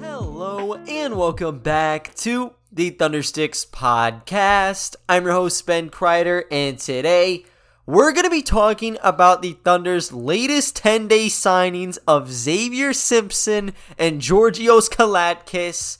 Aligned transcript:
Hello 0.00 0.74
and 0.88 1.16
welcome 1.16 1.58
back 1.60 2.14
to 2.16 2.52
the 2.70 2.90
Thundersticks 2.90 3.68
podcast. 3.68 4.96
I'm 5.08 5.24
your 5.24 5.32
host 5.32 5.66
Ben 5.66 5.90
Kreider, 5.90 6.44
and 6.50 6.78
today 6.78 7.44
we're 7.86 8.12
going 8.12 8.24
to 8.24 8.30
be 8.30 8.42
talking 8.42 8.98
about 9.02 9.40
the 9.40 9.54
Thunder's 9.64 10.12
latest 10.12 10.76
10 10.76 11.08
day 11.08 11.26
signings 11.26 11.98
of 12.06 12.30
Xavier 12.30 12.92
Simpson 12.92 13.72
and 13.98 14.20
Georgios 14.20 14.90
Kalaitzakis, 14.90 15.96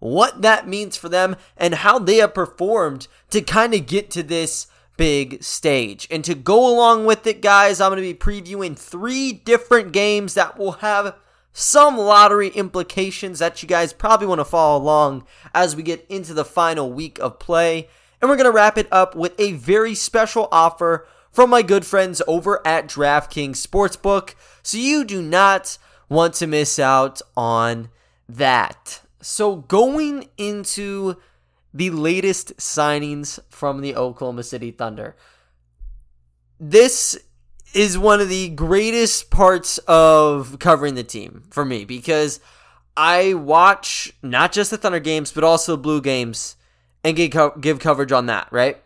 what 0.00 0.42
that 0.42 0.68
means 0.68 0.98
for 0.98 1.08
them, 1.08 1.36
and 1.56 1.76
how 1.76 1.98
they 1.98 2.16
have 2.16 2.34
performed 2.34 3.08
to 3.30 3.40
kind 3.40 3.72
of 3.72 3.86
get 3.86 4.10
to 4.10 4.22
this 4.22 4.66
big 5.00 5.42
stage. 5.42 6.06
And 6.10 6.22
to 6.24 6.34
go 6.34 6.70
along 6.70 7.06
with 7.06 7.26
it, 7.26 7.40
guys, 7.40 7.80
I'm 7.80 7.90
going 7.90 8.02
to 8.02 8.12
be 8.12 8.12
previewing 8.12 8.76
three 8.76 9.32
different 9.32 9.92
games 9.92 10.34
that 10.34 10.58
will 10.58 10.72
have 10.72 11.16
some 11.54 11.96
lottery 11.96 12.48
implications 12.48 13.38
that 13.38 13.62
you 13.62 13.66
guys 13.66 13.94
probably 13.94 14.26
want 14.26 14.40
to 14.40 14.44
follow 14.44 14.78
along 14.78 15.24
as 15.54 15.74
we 15.74 15.82
get 15.82 16.04
into 16.10 16.34
the 16.34 16.44
final 16.44 16.92
week 16.92 17.18
of 17.18 17.38
play. 17.38 17.88
And 18.20 18.28
we're 18.28 18.36
going 18.36 18.44
to 18.44 18.52
wrap 18.52 18.76
it 18.76 18.88
up 18.92 19.16
with 19.16 19.32
a 19.40 19.52
very 19.52 19.94
special 19.94 20.48
offer 20.52 21.08
from 21.32 21.48
my 21.48 21.62
good 21.62 21.86
friends 21.86 22.20
over 22.28 22.60
at 22.66 22.86
DraftKings 22.86 23.52
Sportsbook. 23.52 24.34
So 24.62 24.76
you 24.76 25.06
do 25.06 25.22
not 25.22 25.78
want 26.10 26.34
to 26.34 26.46
miss 26.46 26.78
out 26.78 27.22
on 27.34 27.88
that. 28.28 29.00
So 29.22 29.56
going 29.56 30.28
into 30.36 31.16
the 31.72 31.90
latest 31.90 32.56
signings 32.56 33.38
from 33.48 33.80
the 33.80 33.96
Oklahoma 33.96 34.42
City 34.42 34.70
Thunder. 34.70 35.16
This 36.58 37.18
is 37.72 37.96
one 37.96 38.20
of 38.20 38.28
the 38.28 38.48
greatest 38.48 39.30
parts 39.30 39.78
of 39.86 40.58
covering 40.58 40.94
the 40.94 41.04
team 41.04 41.44
for 41.50 41.64
me 41.64 41.84
because 41.84 42.40
I 42.96 43.34
watch 43.34 44.12
not 44.22 44.52
just 44.52 44.70
the 44.70 44.76
Thunder 44.76 45.00
games, 45.00 45.30
but 45.32 45.44
also 45.44 45.76
Blue 45.76 46.00
games 46.00 46.56
and 47.04 47.16
give, 47.16 47.30
co- 47.30 47.56
give 47.58 47.78
coverage 47.78 48.12
on 48.12 48.26
that, 48.26 48.48
right? 48.50 48.78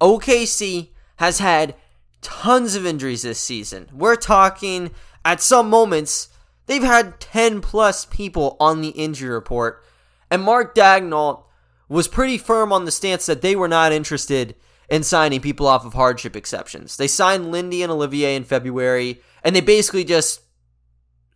OKC 0.00 0.88
has 1.16 1.38
had 1.38 1.74
tons 2.22 2.74
of 2.74 2.86
injuries 2.86 3.22
this 3.22 3.40
season. 3.40 3.88
We're 3.92 4.16
talking 4.16 4.92
at 5.24 5.40
some 5.40 5.68
moments, 5.68 6.28
they've 6.66 6.82
had 6.82 7.18
10 7.18 7.60
plus 7.60 8.04
people 8.04 8.56
on 8.60 8.80
the 8.80 8.90
injury 8.90 9.30
report. 9.30 9.84
And 10.30 10.42
Mark 10.42 10.74
Daigneault 10.74 11.44
was 11.88 12.08
pretty 12.08 12.38
firm 12.38 12.72
on 12.72 12.84
the 12.84 12.90
stance 12.90 13.26
that 13.26 13.42
they 13.42 13.54
were 13.54 13.68
not 13.68 13.92
interested 13.92 14.54
in 14.88 15.02
signing 15.02 15.40
people 15.40 15.66
off 15.66 15.84
of 15.84 15.94
hardship 15.94 16.36
exceptions. 16.36 16.96
They 16.96 17.08
signed 17.08 17.50
Lindy 17.50 17.82
and 17.82 17.90
Olivier 17.90 18.36
in 18.36 18.44
February, 18.44 19.20
and 19.42 19.54
they 19.54 19.60
basically 19.60 20.04
just 20.04 20.42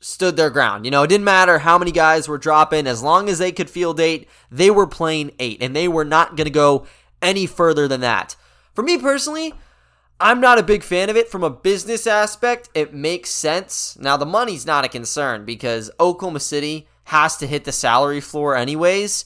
stood 0.01 0.37
their 0.37 0.51
ground. 0.51 0.85
You 0.85 0.91
know, 0.91 1.03
it 1.03 1.09
didn't 1.09 1.25
matter 1.25 1.59
how 1.59 1.79
many 1.79 1.93
guys 1.93 2.29
were 2.29 2.39
dropping, 2.39 2.87
as 2.87 3.03
long 3.03 3.29
as 3.29 3.39
they 3.39 3.53
could 3.53 3.69
field 3.69 4.01
eight, 4.01 4.29
they 4.51 4.71
were 4.71 4.87
playing 4.87 5.33
eight, 5.39 5.63
and 5.63 5.75
they 5.75 5.89
were 5.89 6.05
not 6.05 6.37
going 6.37 6.47
to 6.47 6.51
go 6.51 6.87
any 7.21 7.47
further 7.47 7.87
than 7.87 8.01
that. 8.01 8.37
For 8.75 8.83
me 8.83 8.99
personally, 8.99 9.53
I'm 10.21 10.41
not 10.41 10.59
a 10.59 10.63
big 10.63 10.83
fan 10.83 11.11
of 11.11 11.17
it 11.17 11.29
from 11.29 11.43
a 11.43 11.51
business 11.51 12.07
aspect. 12.07 12.69
It 12.75 12.95
makes 12.95 13.31
sense. 13.31 13.97
Now, 13.99 14.17
the 14.17 14.27
money's 14.27 14.67
not 14.67 14.85
a 14.85 14.89
concern 14.89 15.45
because 15.45 15.91
Oklahoma 15.99 16.41
City 16.41 16.89
has 17.05 17.37
to 17.39 17.47
hit 17.47 17.65
the 17.65 17.73
salary 17.73 18.21
floor 18.21 18.55
anyways, 18.55 19.25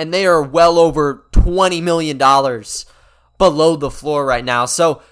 and 0.00 0.14
they 0.14 0.24
are 0.24 0.42
well 0.42 0.78
over 0.78 1.26
$20 1.32 1.82
million 1.82 2.16
below 3.36 3.76
the 3.76 3.90
floor 3.90 4.24
right 4.24 4.44
now. 4.44 4.64
So 4.64 5.02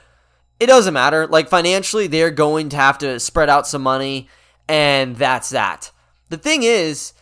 it 0.59 0.65
doesn't 0.65 0.95
matter. 0.95 1.27
Like, 1.27 1.51
financially, 1.51 2.07
they're 2.07 2.31
going 2.31 2.71
to 2.71 2.77
have 2.77 2.97
to 2.99 3.21
spread 3.21 3.51
out 3.51 3.67
some 3.67 3.83
money, 3.83 4.31
and 4.67 5.15
that's 5.15 5.51
that. 5.51 5.91
The 6.31 6.39
thing 6.39 6.63
is, 6.63 7.13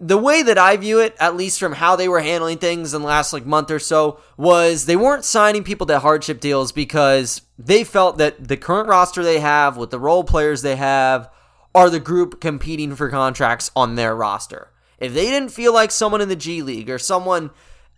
the 0.00 0.16
way 0.16 0.42
that 0.42 0.56
I 0.56 0.78
view 0.78 0.98
it, 1.00 1.14
at 1.20 1.36
least 1.36 1.60
from 1.60 1.74
how 1.74 1.96
they 1.96 2.08
were 2.08 2.20
handling 2.20 2.56
things 2.56 2.94
in 2.94 3.02
the 3.02 3.08
last 3.08 3.30
like 3.34 3.44
month 3.44 3.70
or 3.70 3.78
so, 3.78 4.20
was 4.38 4.86
they 4.86 4.96
weren't 4.96 5.26
signing 5.26 5.64
people 5.64 5.86
to 5.88 5.98
hardship 5.98 6.40
deals 6.40 6.72
because 6.72 7.42
they 7.58 7.84
felt 7.84 8.16
that 8.16 8.48
the 8.48 8.56
current 8.56 8.88
roster 8.88 9.22
they 9.22 9.40
have 9.40 9.76
with 9.76 9.90
the 9.90 10.00
role 10.00 10.24
players 10.24 10.62
they 10.62 10.76
have 10.76 11.28
are 11.74 11.90
the 11.90 12.00
group 12.00 12.40
competing 12.40 12.96
for 12.96 13.10
contracts 13.10 13.70
on 13.76 13.96
their 13.96 14.16
roster. 14.16 14.70
If 14.98 15.14
they 15.14 15.26
didn't 15.26 15.50
feel 15.50 15.72
like 15.74 15.90
someone 15.90 16.20
in 16.20 16.28
the 16.28 16.36
G 16.36 16.62
League 16.62 16.90
or 16.90 16.98
someone 16.98 17.50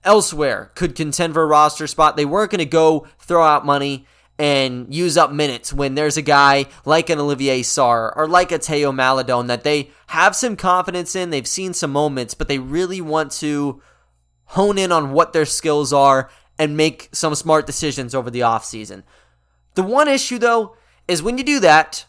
elsewhere 0.05 0.71
could 0.75 0.95
contend 0.95 1.35
for 1.35 1.43
a 1.43 1.47
roster 1.47 1.87
spot, 1.87 2.17
they 2.17 2.25
weren't 2.25 2.51
going 2.51 2.59
to 2.59 2.65
go 2.65 3.07
throw 3.19 3.45
out 3.45 3.67
money 3.67 4.07
and 4.39 4.95
use 4.95 5.17
up 5.17 5.33
minutes 5.33 5.73
when 5.73 5.95
there's 5.95 6.17
a 6.17 6.23
guy 6.23 6.67
like 6.85 7.11
an 7.11 7.19
Olivier 7.19 7.63
Sarr 7.63 8.13
or 8.17 8.29
like 8.29 8.53
a 8.53 8.59
Teo 8.59 8.93
Maledon 8.93 9.49
that 9.49 9.65
they 9.65 9.91
have 10.09 10.37
some 10.37 10.55
confidence 10.55 11.17
in, 11.17 11.31
they've 11.31 11.47
seen 11.47 11.75
some 11.75 11.91
moments, 11.91 12.35
but 12.35 12.47
they 12.47 12.59
really 12.59 13.01
want 13.01 13.33
to 13.33 13.83
hone 14.45 14.79
in 14.79 14.93
on 14.93 15.13
what 15.13 15.33
their 15.33 15.45
skills 15.45 15.93
are 15.93 16.31
and 16.57 16.77
make 16.77 17.09
some 17.13 17.35
smart 17.35 17.67
decisions 17.67 18.15
over 18.15 18.31
the 18.31 18.41
offseason. 18.41 19.03
The 19.75 19.83
one 19.83 20.09
issue 20.09 20.39
though 20.39 20.77
is 21.09 21.23
when 21.23 21.37
you 21.37 21.45
do 21.45 21.61
that, 21.61 22.07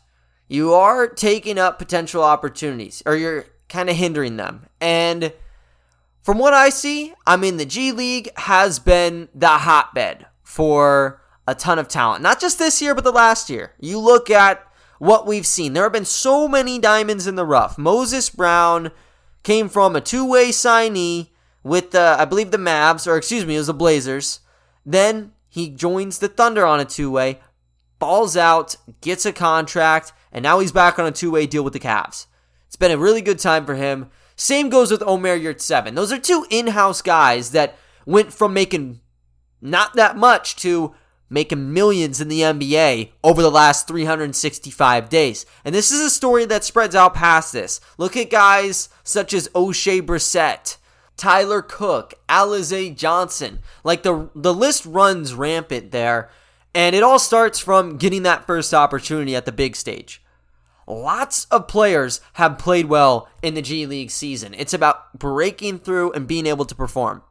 you 0.47 0.73
are 0.73 1.07
taking 1.07 1.57
up 1.57 1.79
potential 1.79 2.23
opportunities 2.23 3.01
or 3.05 3.15
you're 3.15 3.45
kind 3.69 3.89
of 3.89 3.95
hindering 3.95 4.37
them. 4.37 4.65
And 4.81 5.31
from 6.21 6.37
what 6.37 6.53
I 6.53 6.69
see, 6.69 7.13
I 7.25 7.37
mean 7.37 7.57
the 7.57 7.65
G 7.65 7.91
League 7.91 8.29
has 8.37 8.79
been 8.79 9.29
the 9.33 9.47
hotbed 9.47 10.25
for 10.43 11.21
a 11.47 11.55
ton 11.55 11.79
of 11.79 11.87
talent. 11.87 12.21
Not 12.21 12.39
just 12.41 12.59
this 12.59 12.81
year, 12.81 12.93
but 12.93 13.03
the 13.03 13.11
last 13.11 13.49
year. 13.49 13.73
You 13.79 13.99
look 13.99 14.29
at 14.29 14.65
what 14.99 15.25
we've 15.25 15.47
seen. 15.47 15.73
There 15.73 15.83
have 15.83 15.93
been 15.93 16.05
so 16.05 16.47
many 16.47 16.77
diamonds 16.77 17.25
in 17.25 17.35
the 17.35 17.45
rough. 17.45 17.77
Moses 17.77 18.29
Brown 18.29 18.91
came 19.43 19.69
from 19.69 19.95
a 19.95 20.01
two 20.01 20.29
way 20.29 20.49
signee 20.49 21.29
with, 21.63 21.91
the, 21.91 22.15
I 22.19 22.25
believe, 22.25 22.51
the 22.51 22.57
Mavs, 22.57 23.07
or 23.07 23.17
excuse 23.17 23.45
me, 23.45 23.55
it 23.55 23.59
was 23.59 23.67
the 23.67 23.73
Blazers. 23.73 24.41
Then 24.85 25.31
he 25.47 25.69
joins 25.69 26.19
the 26.19 26.27
Thunder 26.27 26.65
on 26.65 26.79
a 26.79 26.85
two 26.85 27.09
way, 27.09 27.39
balls 27.97 28.37
out, 28.37 28.75
gets 29.01 29.25
a 29.25 29.33
contract, 29.33 30.13
and 30.31 30.43
now 30.43 30.59
he's 30.59 30.71
back 30.71 30.99
on 30.99 31.05
a 31.05 31.11
two 31.11 31.31
way 31.31 31.47
deal 31.47 31.63
with 31.63 31.73
the 31.73 31.79
Cavs. 31.79 32.27
It's 32.69 32.75
been 32.75 32.91
a 32.91 32.99
really 32.99 33.23
good 33.23 33.39
time 33.39 33.65
for 33.65 33.73
him. 33.73 34.11
Same 34.35 34.69
goes 34.69 34.91
with 34.91 35.01
Omer 35.01 35.39
Yurtseven. 35.39 35.95
Those 35.95 36.11
are 36.11 36.19
two 36.19 36.45
in 36.51 36.67
house 36.67 37.01
guys 37.01 37.49
that 37.49 37.75
went 38.05 38.31
from 38.31 38.53
making 38.53 39.01
not 39.59 39.95
that 39.95 40.15
much 40.15 40.55
to 40.57 40.93
making 41.31 41.73
millions 41.73 42.21
in 42.21 42.27
the 42.27 42.41
NBA 42.41 43.09
over 43.23 43.41
the 43.41 43.49
last 43.49 43.87
365 43.87 45.09
days. 45.09 45.47
And 45.65 45.73
this 45.73 45.91
is 45.91 45.99
a 45.99 46.11
story 46.11 46.45
that 46.45 46.63
spreads 46.63 46.93
out 46.93 47.15
past 47.15 47.53
this. 47.53 47.81
Look 47.97 48.15
at 48.15 48.29
guys 48.29 48.89
such 49.03 49.33
as 49.33 49.47
Oshae 49.49 50.03
Brissett, 50.03 50.77
Tyler 51.17 51.63
Cook, 51.63 52.13
Alize 52.29 52.95
Johnson. 52.95 53.59
Like 53.83 54.03
the 54.03 54.29
the 54.35 54.53
list 54.53 54.85
runs 54.85 55.33
rampant 55.33 55.89
there. 55.89 56.29
And 56.75 56.95
it 56.95 57.01
all 57.01 57.17
starts 57.17 57.57
from 57.57 57.97
getting 57.97 58.21
that 58.23 58.45
first 58.45 58.75
opportunity 58.75 59.35
at 59.35 59.45
the 59.45 59.51
big 59.51 59.75
stage. 59.75 60.21
Lots 60.89 61.45
of 61.45 61.67
players 61.67 62.19
have 62.33 62.57
played 62.57 62.87
well 62.87 63.29
in 63.43 63.53
the 63.53 63.61
G 63.61 63.85
League 63.85 64.09
season. 64.09 64.55
It's 64.55 64.73
about 64.73 65.17
breaking 65.17 65.79
through 65.79 66.13
and 66.13 66.27
being 66.27 66.47
able 66.47 66.65
to 66.65 66.73
perform. 66.73 67.21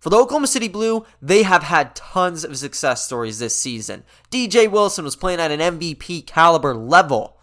For 0.00 0.10
the 0.10 0.16
Oklahoma 0.16 0.48
City 0.48 0.66
Blue, 0.66 1.06
they 1.22 1.44
have 1.44 1.62
had 1.62 1.94
tons 1.94 2.42
of 2.42 2.58
success 2.58 3.04
stories 3.04 3.38
this 3.38 3.56
season. 3.56 4.02
DJ 4.32 4.68
Wilson 4.68 5.04
was 5.04 5.14
playing 5.14 5.38
at 5.38 5.52
an 5.52 5.78
MVP 5.78 6.26
caliber 6.26 6.74
level, 6.74 7.38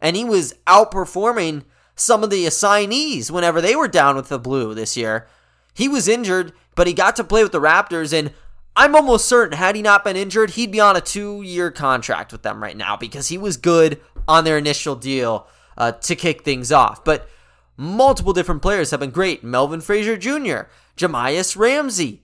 and 0.00 0.16
he 0.16 0.24
was 0.24 0.54
outperforming 0.66 1.64
some 1.94 2.24
of 2.24 2.30
the 2.30 2.46
assignees 2.46 3.30
whenever 3.30 3.60
they 3.60 3.76
were 3.76 3.88
down 3.88 4.16
with 4.16 4.30
the 4.30 4.38
Blue 4.38 4.72
this 4.72 4.96
year. 4.96 5.28
He 5.74 5.86
was 5.86 6.08
injured, 6.08 6.54
but 6.74 6.86
he 6.86 6.94
got 6.94 7.14
to 7.16 7.24
play 7.24 7.42
with 7.42 7.52
the 7.52 7.60
Raptors, 7.60 8.18
and 8.18 8.32
I'm 8.78 8.94
almost 8.94 9.26
certain 9.26 9.58
had 9.58 9.74
he 9.74 9.82
not 9.82 10.04
been 10.04 10.14
injured, 10.14 10.50
he'd 10.50 10.70
be 10.70 10.78
on 10.78 10.94
a 10.94 11.00
two 11.00 11.42
year 11.42 11.72
contract 11.72 12.30
with 12.30 12.42
them 12.42 12.62
right 12.62 12.76
now 12.76 12.96
because 12.96 13.26
he 13.26 13.36
was 13.36 13.56
good 13.56 14.00
on 14.28 14.44
their 14.44 14.56
initial 14.56 14.94
deal 14.94 15.48
uh, 15.76 15.90
to 15.90 16.14
kick 16.14 16.44
things 16.44 16.70
off. 16.70 17.04
But 17.04 17.28
multiple 17.76 18.32
different 18.32 18.62
players 18.62 18.92
have 18.92 19.00
been 19.00 19.10
great. 19.10 19.42
Melvin 19.42 19.80
Frazier 19.80 20.16
Jr., 20.16 20.70
Jahmi'us 20.96 21.56
Ramsey. 21.56 22.22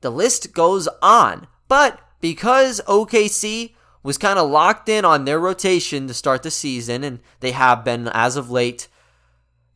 The 0.00 0.08
list 0.08 0.54
goes 0.54 0.88
on. 1.02 1.48
But 1.68 2.00
because 2.22 2.80
OKC 2.86 3.74
was 4.02 4.16
kind 4.16 4.38
of 4.38 4.48
locked 4.48 4.88
in 4.88 5.04
on 5.04 5.26
their 5.26 5.38
rotation 5.38 6.08
to 6.08 6.14
start 6.14 6.42
the 6.42 6.50
season, 6.50 7.04
and 7.04 7.20
they 7.40 7.52
have 7.52 7.84
been 7.84 8.08
as 8.08 8.36
of 8.36 8.50
late, 8.50 8.88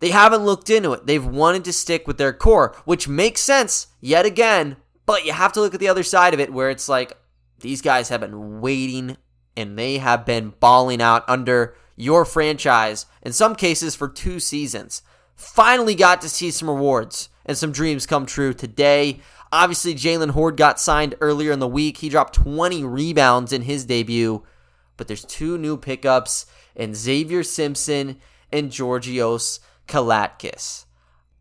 they 0.00 0.08
haven't 0.08 0.42
looked 0.42 0.70
into 0.70 0.94
it. 0.94 1.04
They've 1.04 1.24
wanted 1.24 1.66
to 1.66 1.72
stick 1.74 2.06
with 2.06 2.16
their 2.16 2.32
core, 2.32 2.74
which 2.86 3.08
makes 3.08 3.42
sense 3.42 3.88
yet 4.00 4.24
again. 4.24 4.78
But 5.06 5.24
you 5.24 5.32
have 5.32 5.52
to 5.52 5.60
look 5.60 5.74
at 5.74 5.80
the 5.80 5.88
other 5.88 6.02
side 6.02 6.34
of 6.34 6.40
it 6.40 6.52
where 6.52 6.70
it's 6.70 6.88
like 6.88 7.12
these 7.60 7.82
guys 7.82 8.08
have 8.08 8.20
been 8.20 8.60
waiting 8.60 9.16
and 9.56 9.78
they 9.78 9.98
have 9.98 10.24
been 10.24 10.54
balling 10.60 11.00
out 11.00 11.24
under 11.28 11.76
your 11.96 12.24
franchise, 12.24 13.06
in 13.22 13.32
some 13.32 13.54
cases 13.54 13.94
for 13.94 14.08
two 14.08 14.40
seasons. 14.40 15.02
Finally 15.36 15.94
got 15.94 16.20
to 16.20 16.28
see 16.28 16.50
some 16.50 16.68
rewards 16.68 17.28
and 17.46 17.56
some 17.56 17.72
dreams 17.72 18.06
come 18.06 18.26
true 18.26 18.52
today. 18.52 19.20
Obviously, 19.52 19.94
Jalen 19.94 20.30
Hoard 20.30 20.56
got 20.56 20.80
signed 20.80 21.14
earlier 21.20 21.52
in 21.52 21.60
the 21.60 21.68
week. 21.68 21.98
He 21.98 22.08
dropped 22.08 22.34
20 22.34 22.82
rebounds 22.82 23.52
in 23.52 23.62
his 23.62 23.84
debut. 23.84 24.44
but 24.96 25.08
there's 25.08 25.24
two 25.24 25.58
new 25.58 25.76
pickups 25.76 26.46
in 26.76 26.94
Xavier 26.94 27.42
Simpson 27.42 28.16
and 28.52 28.70
Georgios 28.70 29.60
Kalaitzakis. 29.88 30.84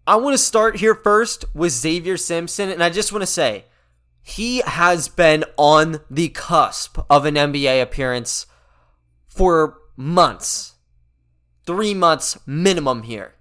I 0.06 0.18
want 0.18 0.34
to 0.34 0.38
start 0.38 0.78
here 0.78 0.96
first 0.96 1.46
with 1.54 1.72
Xavier 1.72 2.18
Simpson, 2.18 2.70
and 2.70 2.84
I 2.84 2.90
just 2.90 3.14
want 3.14 3.22
to 3.22 3.28
say 3.28 3.66
he 4.22 4.62
has 4.66 5.08
been 5.08 5.46
on 5.56 6.02
the 6.10 6.28
cusp 6.28 7.00
of 7.10 7.24
an 7.24 7.36
NBA 7.36 7.82
appearance 7.82 8.46
for 9.28 9.78
months. 9.96 10.74
Three 11.66 11.94
months 11.94 12.38
minimum 12.46 13.04
here. 13.04 13.36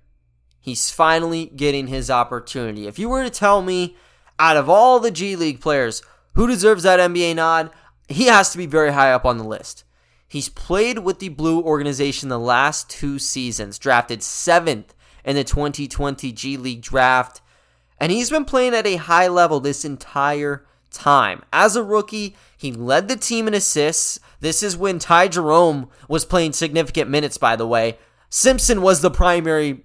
He's 0.61 0.93
finally 0.93 1.47
getting 1.47 1.88
his 1.88 2.09
opportunity. 2.09 2.87
If 2.87 2.97
you 2.97 3.08
were 3.08 3.25
to 3.25 3.31
tell 3.31 3.61
me, 3.61 3.97
out 4.38 4.56
of 4.56 4.69
all 4.69 5.00
the 5.00 5.11
G 5.11 5.35
League 5.35 5.61
players, 5.61 6.00
who 6.35 6.47
deserves 6.47 6.85
that 6.85 7.00
NBA 7.00 7.35
nod, 7.35 7.70
he 8.06 8.26
has 8.26 8.53
to 8.53 8.58
be 8.58 8.67
very 8.67 8.93
high 8.93 9.12
up 9.12 9.25
on 9.25 9.38
the 9.38 9.44
list. 9.44 9.82
He's 10.29 10.49
played 10.49 11.00
with 11.00 11.19
the 11.19 11.29
Blue 11.29 11.61
organization 11.61 12.29
the 12.29 12.38
last 12.38 12.88
two 12.88 13.19
seasons, 13.19 13.81
drafted 13.81 14.23
seventh 14.23 14.94
in 15.24 15.36
the 15.36 15.44
2020 15.44 16.32
G 16.32 16.56
League 16.56 16.82
draft, 16.82 17.40
and 17.98 18.10
he's 18.10 18.30
been 18.30 18.44
playing 18.44 18.74
at 18.74 18.86
a 18.86 18.96
high 18.96 19.28
level 19.28 19.60
this 19.60 19.84
entire 19.84 20.66
time. 20.90 21.42
As 21.52 21.76
a 21.76 21.82
rookie, 21.82 22.36
he 22.56 22.72
led 22.72 23.08
the 23.08 23.16
team 23.16 23.48
in 23.48 23.54
assists. 23.54 24.19
This 24.40 24.62
is 24.62 24.76
when 24.76 24.98
Ty 24.98 25.28
Jerome 25.28 25.88
was 26.08 26.24
playing 26.24 26.52
significant 26.52 27.10
minutes, 27.10 27.38
by 27.38 27.56
the 27.56 27.66
way. 27.66 27.98
Simpson 28.28 28.82
was 28.82 29.00
the 29.00 29.10
primary 29.10 29.84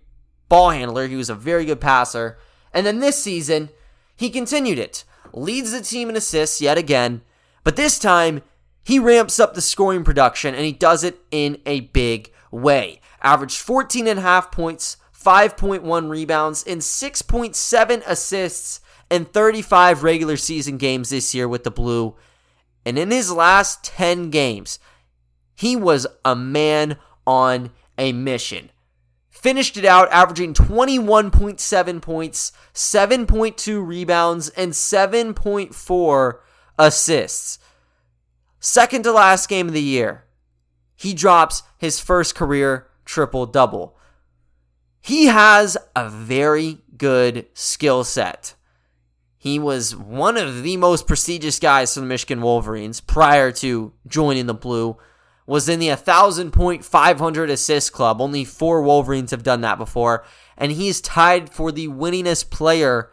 ball 0.49 0.71
handler. 0.71 1.07
He 1.07 1.15
was 1.15 1.29
a 1.29 1.35
very 1.35 1.65
good 1.65 1.81
passer. 1.81 2.37
And 2.73 2.85
then 2.85 2.99
this 2.99 3.21
season, 3.21 3.69
he 4.15 4.29
continued 4.29 4.79
it. 4.79 5.03
Leads 5.33 5.71
the 5.71 5.81
team 5.81 6.09
in 6.09 6.15
assists 6.15 6.61
yet 6.61 6.77
again. 6.77 7.21
But 7.63 7.75
this 7.75 7.99
time, 7.99 8.41
he 8.83 8.99
ramps 8.99 9.39
up 9.39 9.53
the 9.53 9.61
scoring 9.61 10.03
production 10.03 10.55
and 10.55 10.63
he 10.63 10.71
does 10.71 11.03
it 11.03 11.19
in 11.29 11.59
a 11.65 11.81
big 11.81 12.31
way. 12.51 13.01
Averaged 13.21 13.59
14 13.59 14.07
and 14.07 14.19
a 14.19 14.21
half 14.21 14.51
points, 14.51 14.97
5.1 15.27 16.09
rebounds, 16.09 16.63
and 16.65 16.79
6.7 16.79 18.01
assists 18.07 18.79
in 19.11 19.25
35 19.25 20.01
regular 20.01 20.37
season 20.37 20.77
games 20.77 21.09
this 21.09 21.35
year 21.35 21.49
with 21.49 21.65
the 21.65 21.71
Blue. 21.71 22.15
And 22.85 22.97
in 22.97 23.11
his 23.11 23.29
last 23.29 23.83
10 23.83 24.29
games, 24.29 24.79
he 25.53 25.75
was 25.75 26.07
a 26.23 26.33
man 26.33 26.97
on 27.25 27.71
a 27.97 28.13
mission. 28.13 28.71
Finished 29.29 29.75
it 29.75 29.83
out 29.83 30.09
averaging 30.13 30.53
21.7 30.53 32.01
points, 32.01 32.53
7.2 32.73 33.85
rebounds, 33.85 34.47
and 34.47 34.71
7.4 34.71 36.39
assists. 36.79 37.59
Second 38.61 39.03
to 39.03 39.11
last 39.11 39.49
game 39.49 39.67
of 39.67 39.73
the 39.73 39.81
year, 39.81 40.23
he 40.95 41.13
drops 41.13 41.63
his 41.77 41.99
first 41.99 42.33
career 42.33 42.87
triple 43.03 43.45
double. 43.45 43.96
He 45.07 45.27
has 45.27 45.77
a 45.95 46.09
very 46.09 46.79
good 46.97 47.45
skill 47.53 48.03
set. 48.03 48.55
He 49.37 49.57
was 49.57 49.95
one 49.95 50.35
of 50.35 50.63
the 50.63 50.75
most 50.75 51.07
prestigious 51.07 51.59
guys 51.59 51.93
for 51.93 52.01
the 52.01 52.05
Michigan 52.05 52.41
Wolverines 52.41 52.99
prior 52.99 53.53
to 53.53 53.93
joining 54.05 54.47
the 54.47 54.53
Blue. 54.53 54.97
Was 55.45 55.69
in 55.69 55.79
the 55.79 55.87
1,000 55.87 56.51
point 56.51 56.83
500 56.83 57.49
assist 57.49 57.93
club. 57.93 58.19
Only 58.19 58.43
four 58.43 58.81
Wolverines 58.81 59.31
have 59.31 59.43
done 59.43 59.61
that 59.61 59.77
before. 59.77 60.25
And 60.57 60.73
he's 60.73 60.99
tied 60.99 61.49
for 61.49 61.71
the 61.71 61.87
winningest 61.87 62.49
player 62.49 63.09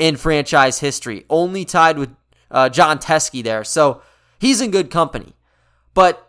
in 0.00 0.16
franchise 0.16 0.80
history. 0.80 1.26
Only 1.30 1.64
tied 1.64 1.96
with 1.96 2.10
uh, 2.50 2.70
Jon 2.70 2.98
Teske 2.98 3.44
there. 3.44 3.62
So 3.62 4.02
he's 4.40 4.60
in 4.60 4.72
good 4.72 4.90
company. 4.90 5.36
But 5.94 6.28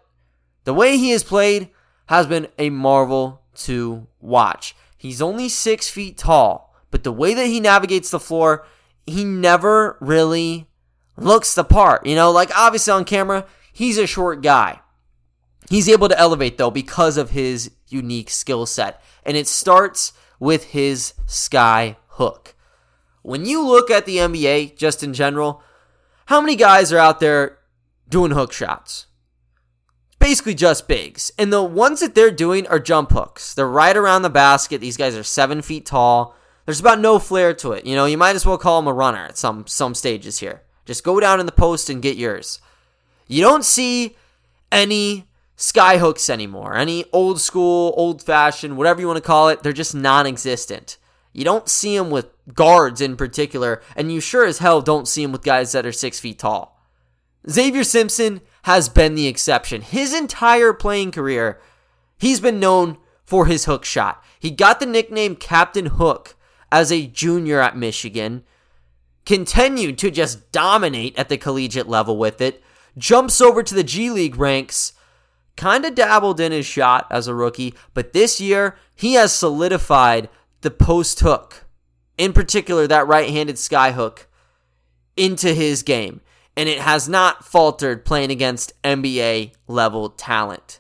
the 0.66 0.76
way 0.76 0.96
he 0.96 1.10
has 1.10 1.24
played 1.24 1.72
has 2.06 2.28
been 2.28 2.50
a 2.60 2.70
marvel 2.70 3.42
to 3.56 4.06
watch. 4.22 4.76
He's 5.08 5.22
only 5.22 5.48
six 5.48 5.90
feet 5.90 6.18
tall, 6.18 6.76
but 6.92 7.04
the 7.04 7.14
way 7.14 7.34
that 7.34 7.48
he 7.48 7.60
navigates 7.60 8.10
the 8.10 8.20
floor 8.20 8.66
he 9.08 9.24
never 9.24 9.98
really 10.02 10.68
looks 11.16 11.56
the 11.56 11.64
part. 11.64 12.06
You 12.06 12.16
know, 12.16 12.30
like 12.30 12.52
obviously 12.56 12.92
on 12.92 13.06
camera, 13.06 13.46
he's 13.72 13.98
a 13.98 14.06
short 14.06 14.44
guy. 14.44 14.82
He's 15.70 15.90
able 15.90 16.10
to 16.10 16.20
elevate 16.20 16.58
though 16.58 16.72
because 16.72 17.18
of 17.18 17.32
his 17.32 17.72
unique 17.88 18.30
skill 18.30 18.66
set. 18.66 19.02
And 19.24 19.38
it 19.38 19.48
starts 19.48 20.14
with 20.40 20.66
his 20.66 21.14
sky 21.26 21.98
hook. 22.10 22.54
When 23.24 23.46
you 23.46 23.66
look 23.66 23.90
at 23.90 24.06
the 24.06 24.18
NBA 24.18 24.78
just 24.78 25.04
in 25.04 25.14
general, 25.14 25.64
how 26.28 26.42
many 26.42 26.56
guys 26.56 26.92
are 26.92 27.00
out 27.00 27.20
there 27.20 27.60
doing 28.10 28.32
hook 28.32 28.52
shots? 28.52 29.07
Basically 30.20 30.56
just 30.56 30.88
bigs. 30.88 31.32
And 31.38 31.54
the 31.54 31.64
ones 31.64 32.00
that 32.00 32.16
they're 32.16 32.32
doing 32.32 32.68
are 32.68 32.80
jump 32.80 33.12
hooks. 33.12 33.54
They're 33.54 33.68
right 33.68 33.96
around 33.96 34.24
the 34.24 34.30
basket. 34.30 34.82
These 34.82 34.98
guys 34.98 35.16
are 35.16 35.24
seven 35.24 35.62
feet 35.62 35.86
tall. 35.86 36.36
There's 36.66 36.80
about 36.80 37.00
no 37.00 37.20
flair 37.20 37.54
to 37.56 37.72
it. 37.72 37.86
You 37.86 37.96
know, 37.96 38.06
you 38.06 38.18
might 38.18 38.36
as 38.36 38.46
well 38.46 38.58
call 38.58 38.80
him 38.80 38.88
a 38.88 38.94
runner 38.94 39.26
at 39.26 39.38
some 39.38 39.68
some 39.68 39.96
stages 39.96 40.40
here. 40.40 40.64
Just 40.86 41.04
go 41.04 41.20
down 41.20 41.40
in 41.40 41.46
the 41.46 41.52
post 41.52 41.90
and 41.90 42.02
get 42.02 42.18
yours. 42.18 42.60
You 43.28 43.42
don't 43.42 43.64
see 43.64 44.18
any 44.72 45.28
sky 45.56 45.98
hooks 45.98 46.30
anymore. 46.30 46.76
Any 46.76 47.06
old 47.12 47.42
school, 47.42 47.94
old 47.98 48.22
fashioned, 48.24 48.78
whatever 48.78 49.02
you 49.02 49.08
want 49.08 49.18
to 49.18 49.22
call 49.22 49.50
it, 49.50 49.64
they're 49.64 49.74
just 49.74 49.96
non 49.96 50.26
existent. 50.26 50.98
You 51.34 51.44
don't 51.44 51.70
see 51.70 51.98
them 51.98 52.10
with 52.10 52.28
guards 52.54 53.02
in 53.02 53.16
particular, 53.16 53.82
and 53.96 54.12
you 54.12 54.20
sure 54.20 54.46
as 54.46 54.60
hell 54.60 54.82
don't 54.82 55.08
see 55.08 55.24
them 55.24 55.32
with 55.32 55.44
guys 55.44 55.72
that 55.74 55.86
are 55.86 55.92
six 55.92 56.20
feet 56.20 56.40
tall. 56.40 56.82
Xavier 57.50 57.84
Simpson 57.84 58.42
has 58.68 58.90
been 58.90 59.16
the 59.16 59.28
exception. 59.28 59.82
His 59.82 60.14
entire 60.14 60.74
playing 60.74 61.12
career, 61.12 61.58
he's 62.18 62.42
been 62.42 62.60
known 62.60 62.98
for 63.24 63.46
his 63.46 63.64
hook 63.64 63.86
shot. 63.86 64.22
He 64.42 64.52
got 64.52 64.82
the 64.82 64.86
nickname 64.86 65.38
Captain 65.38 65.86
Hook 65.86 66.36
as 66.70 66.92
a 66.92 67.08
junior 67.08 67.62
at 67.62 67.78
Michigan, 67.78 68.44
continued 69.26 69.98
to 70.00 70.12
just 70.12 70.52
dominate 70.52 71.18
at 71.18 71.30
the 71.30 71.38
collegiate 71.38 71.88
level 71.88 72.18
with 72.18 72.42
it, 72.42 72.62
jumps 72.98 73.40
over 73.40 73.64
to 73.64 73.74
the 73.74 73.86
G 73.86 74.10
League 74.10 74.36
ranks, 74.36 74.92
kind 75.56 75.86
of 75.86 75.96
dabbled 75.96 76.42
in 76.42 76.52
his 76.52 76.66
shot 76.66 77.08
as 77.10 77.30
a 77.30 77.34
rookie, 77.34 77.74
but 77.94 78.12
this 78.12 78.42
year 78.42 78.76
he 78.94 79.14
has 79.14 79.32
solidified 79.32 80.28
the 80.60 80.72
post 80.72 81.22
hook, 81.22 81.64
in 82.18 82.34
particular 82.34 82.86
that 82.86 83.08
right 83.08 83.30
handed 83.30 83.58
sky 83.58 83.94
hook, 83.94 84.28
into 85.16 85.54
his 85.54 85.84
game. 85.84 86.20
And 86.58 86.68
it 86.68 86.80
has 86.80 87.08
not 87.08 87.46
faltered 87.46 88.04
playing 88.04 88.32
against 88.32 88.74
NBA 88.84 89.54
level 89.68 90.10
talent. 90.10 90.80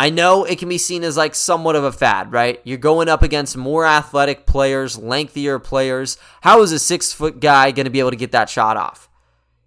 I 0.00 0.08
know 0.08 0.44
it 0.44 0.58
can 0.58 0.70
be 0.70 0.78
seen 0.78 1.04
as 1.04 1.16
like 1.18 1.34
somewhat 1.34 1.76
of 1.76 1.84
a 1.84 1.92
fad, 1.92 2.32
right? 2.32 2.60
You're 2.64 2.78
going 2.78 3.08
up 3.08 3.22
against 3.22 3.56
more 3.56 3.84
athletic 3.84 4.46
players, 4.46 4.98
lengthier 4.98 5.58
players. 5.58 6.16
How 6.40 6.62
is 6.62 6.72
a 6.72 6.78
six 6.78 7.12
foot 7.12 7.38
guy 7.38 7.70
going 7.70 7.84
to 7.84 7.90
be 7.90 8.00
able 8.00 8.10
to 8.10 8.16
get 8.16 8.32
that 8.32 8.48
shot 8.48 8.76
off? 8.76 9.10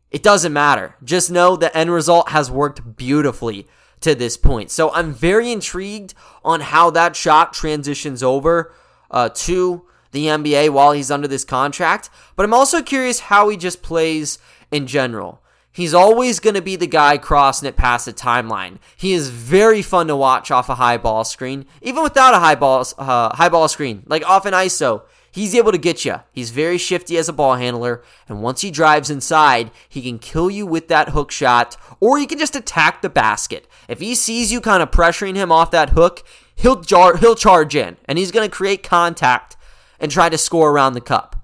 It 0.09 0.23
doesn't 0.23 0.51
matter. 0.51 0.95
Just 1.03 1.31
know 1.31 1.55
the 1.55 1.75
end 1.77 1.91
result 1.91 2.29
has 2.29 2.51
worked 2.51 2.95
beautifully 2.97 3.67
to 4.01 4.15
this 4.15 4.35
point. 4.35 4.69
So 4.69 4.91
I'm 4.91 5.13
very 5.13 5.51
intrigued 5.51 6.13
on 6.43 6.61
how 6.61 6.89
that 6.89 7.15
shot 7.15 7.53
transitions 7.53 8.21
over 8.21 8.73
uh, 9.11 9.29
to 9.29 9.85
the 10.11 10.27
NBA 10.27 10.69
while 10.71 10.93
he's 10.93 11.11
under 11.11 11.27
this 11.27 11.43
contract. 11.43 12.09
But 12.35 12.43
I'm 12.43 12.53
also 12.53 12.81
curious 12.81 13.19
how 13.19 13.49
he 13.49 13.57
just 13.57 13.81
plays 13.81 14.39
in 14.73 14.87
general. 14.87 15.39
He's 15.71 15.93
always 15.93 16.39
going 16.39 16.53
to 16.53 16.61
be 16.61 16.75
the 16.75 16.87
guy 16.87 17.17
crossing 17.17 17.67
it 17.67 17.75
past 17.75 18.05
the 18.05 18.13
timeline. 18.13 18.77
He 18.95 19.13
is 19.13 19.29
very 19.29 19.81
fun 19.81 20.07
to 20.07 20.15
watch 20.15 20.51
off 20.51 20.69
a 20.69 20.75
high 20.75 20.97
ball 20.97 21.23
screen, 21.23 21.65
even 21.81 22.03
without 22.03 22.35
a 22.35 22.39
high 22.39 22.55
ball 22.55 22.85
uh, 22.97 23.35
high 23.35 23.49
ball 23.49 23.67
screen, 23.67 24.03
like 24.05 24.27
off 24.27 24.45
an 24.45 24.53
ISO. 24.53 25.03
He's 25.31 25.55
able 25.55 25.71
to 25.71 25.79
get 25.79 26.05
you. 26.05 26.17
He's 26.31 26.51
very 26.51 26.77
shifty 26.77 27.17
as 27.17 27.27
a 27.27 27.33
ball 27.33 27.55
handler, 27.55 28.03
and 28.29 28.43
once 28.43 28.61
he 28.61 28.69
drives 28.69 29.09
inside, 29.09 29.71
he 29.89 30.03
can 30.03 30.19
kill 30.19 30.51
you 30.51 30.67
with 30.67 30.89
that 30.89 31.09
hook 31.09 31.31
shot, 31.31 31.75
or 31.99 32.19
he 32.19 32.27
can 32.27 32.37
just 32.37 32.55
attack 32.55 33.01
the 33.01 33.09
basket. 33.09 33.67
If 33.87 33.99
he 33.99 34.13
sees 34.13 34.51
you 34.51 34.61
kind 34.61 34.83
of 34.83 34.91
pressuring 34.91 35.35
him 35.35 35.51
off 35.51 35.71
that 35.71 35.89
hook, 35.89 36.23
he'll 36.55 36.81
jar 36.81 37.17
he'll 37.17 37.35
charge 37.35 37.75
in, 37.75 37.97
and 38.05 38.19
he's 38.19 38.31
going 38.31 38.47
to 38.47 38.55
create 38.55 38.83
contact 38.83 39.57
and 39.99 40.11
try 40.11 40.29
to 40.29 40.37
score 40.37 40.69
around 40.69 40.93
the 40.93 41.01
cup. 41.01 41.43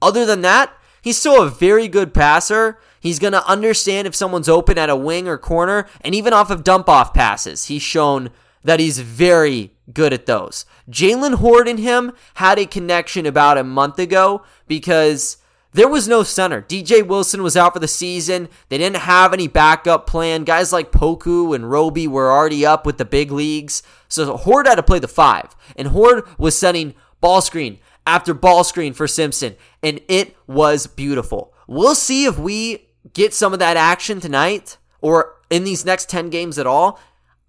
Other 0.00 0.24
than 0.24 0.42
that, 0.42 0.72
he's 1.04 1.18
still 1.18 1.40
a 1.40 1.48
very 1.48 1.86
good 1.86 2.12
passer 2.12 2.78
He's 3.04 3.18
going 3.18 3.34
to 3.34 3.46
understand 3.46 4.06
if 4.06 4.14
someone's 4.14 4.48
open 4.48 4.78
at 4.78 4.88
a 4.88 4.96
wing 4.96 5.28
or 5.28 5.36
corner, 5.36 5.86
and 6.00 6.14
even 6.14 6.32
off 6.32 6.50
of 6.50 6.64
dump 6.64 6.88
off 6.88 7.12
passes. 7.12 7.66
He's 7.66 7.82
shown 7.82 8.30
that 8.62 8.80
he's 8.80 8.98
very 8.98 9.72
good 9.92 10.14
at 10.14 10.24
those. 10.24 10.64
Jalen 10.90 11.34
Hoard 11.34 11.68
and 11.68 11.78
him 11.78 12.12
had 12.36 12.58
a 12.58 12.64
connection 12.64 13.26
about 13.26 13.58
a 13.58 13.62
month 13.62 13.98
ago 13.98 14.42
because 14.66 15.36
there 15.74 15.86
was 15.86 16.08
no 16.08 16.22
center. 16.22 16.62
DJ 16.62 17.06
Wilson 17.06 17.42
was 17.42 17.58
out 17.58 17.74
for 17.74 17.78
the 17.78 17.86
season. 17.86 18.48
They 18.70 18.78
didn't 18.78 19.02
have 19.02 19.34
any 19.34 19.48
backup 19.48 20.06
plan. 20.06 20.44
Guys 20.44 20.72
like 20.72 20.90
Poku 20.90 21.54
and 21.54 21.70
Roby 21.70 22.08
were 22.08 22.32
already 22.32 22.64
up 22.64 22.86
with 22.86 22.96
the 22.96 23.04
big 23.04 23.30
leagues. 23.30 23.82
So 24.08 24.34
Hoard 24.38 24.66
had 24.66 24.76
to 24.76 24.82
play 24.82 24.98
the 24.98 25.08
five. 25.08 25.54
And 25.76 25.88
Hoard 25.88 26.24
was 26.38 26.56
setting 26.56 26.94
ball 27.20 27.42
screen 27.42 27.80
after 28.06 28.34
ball 28.34 28.64
screen 28.64 28.92
for 28.92 29.06
Simpson. 29.06 29.56
And 29.82 30.00
it 30.08 30.36
was 30.46 30.86
beautiful. 30.86 31.54
We'll 31.66 31.94
see 31.94 32.24
if 32.24 32.38
we 32.38 32.88
get 33.12 33.34
some 33.34 33.52
of 33.52 33.58
that 33.58 33.76
action 33.76 34.20
tonight, 34.20 34.76
or 35.00 35.36
in 35.50 35.64
these 35.64 35.84
next 35.84 36.08
10 36.08 36.30
games 36.30 36.58
at 36.58 36.66
all. 36.66 36.98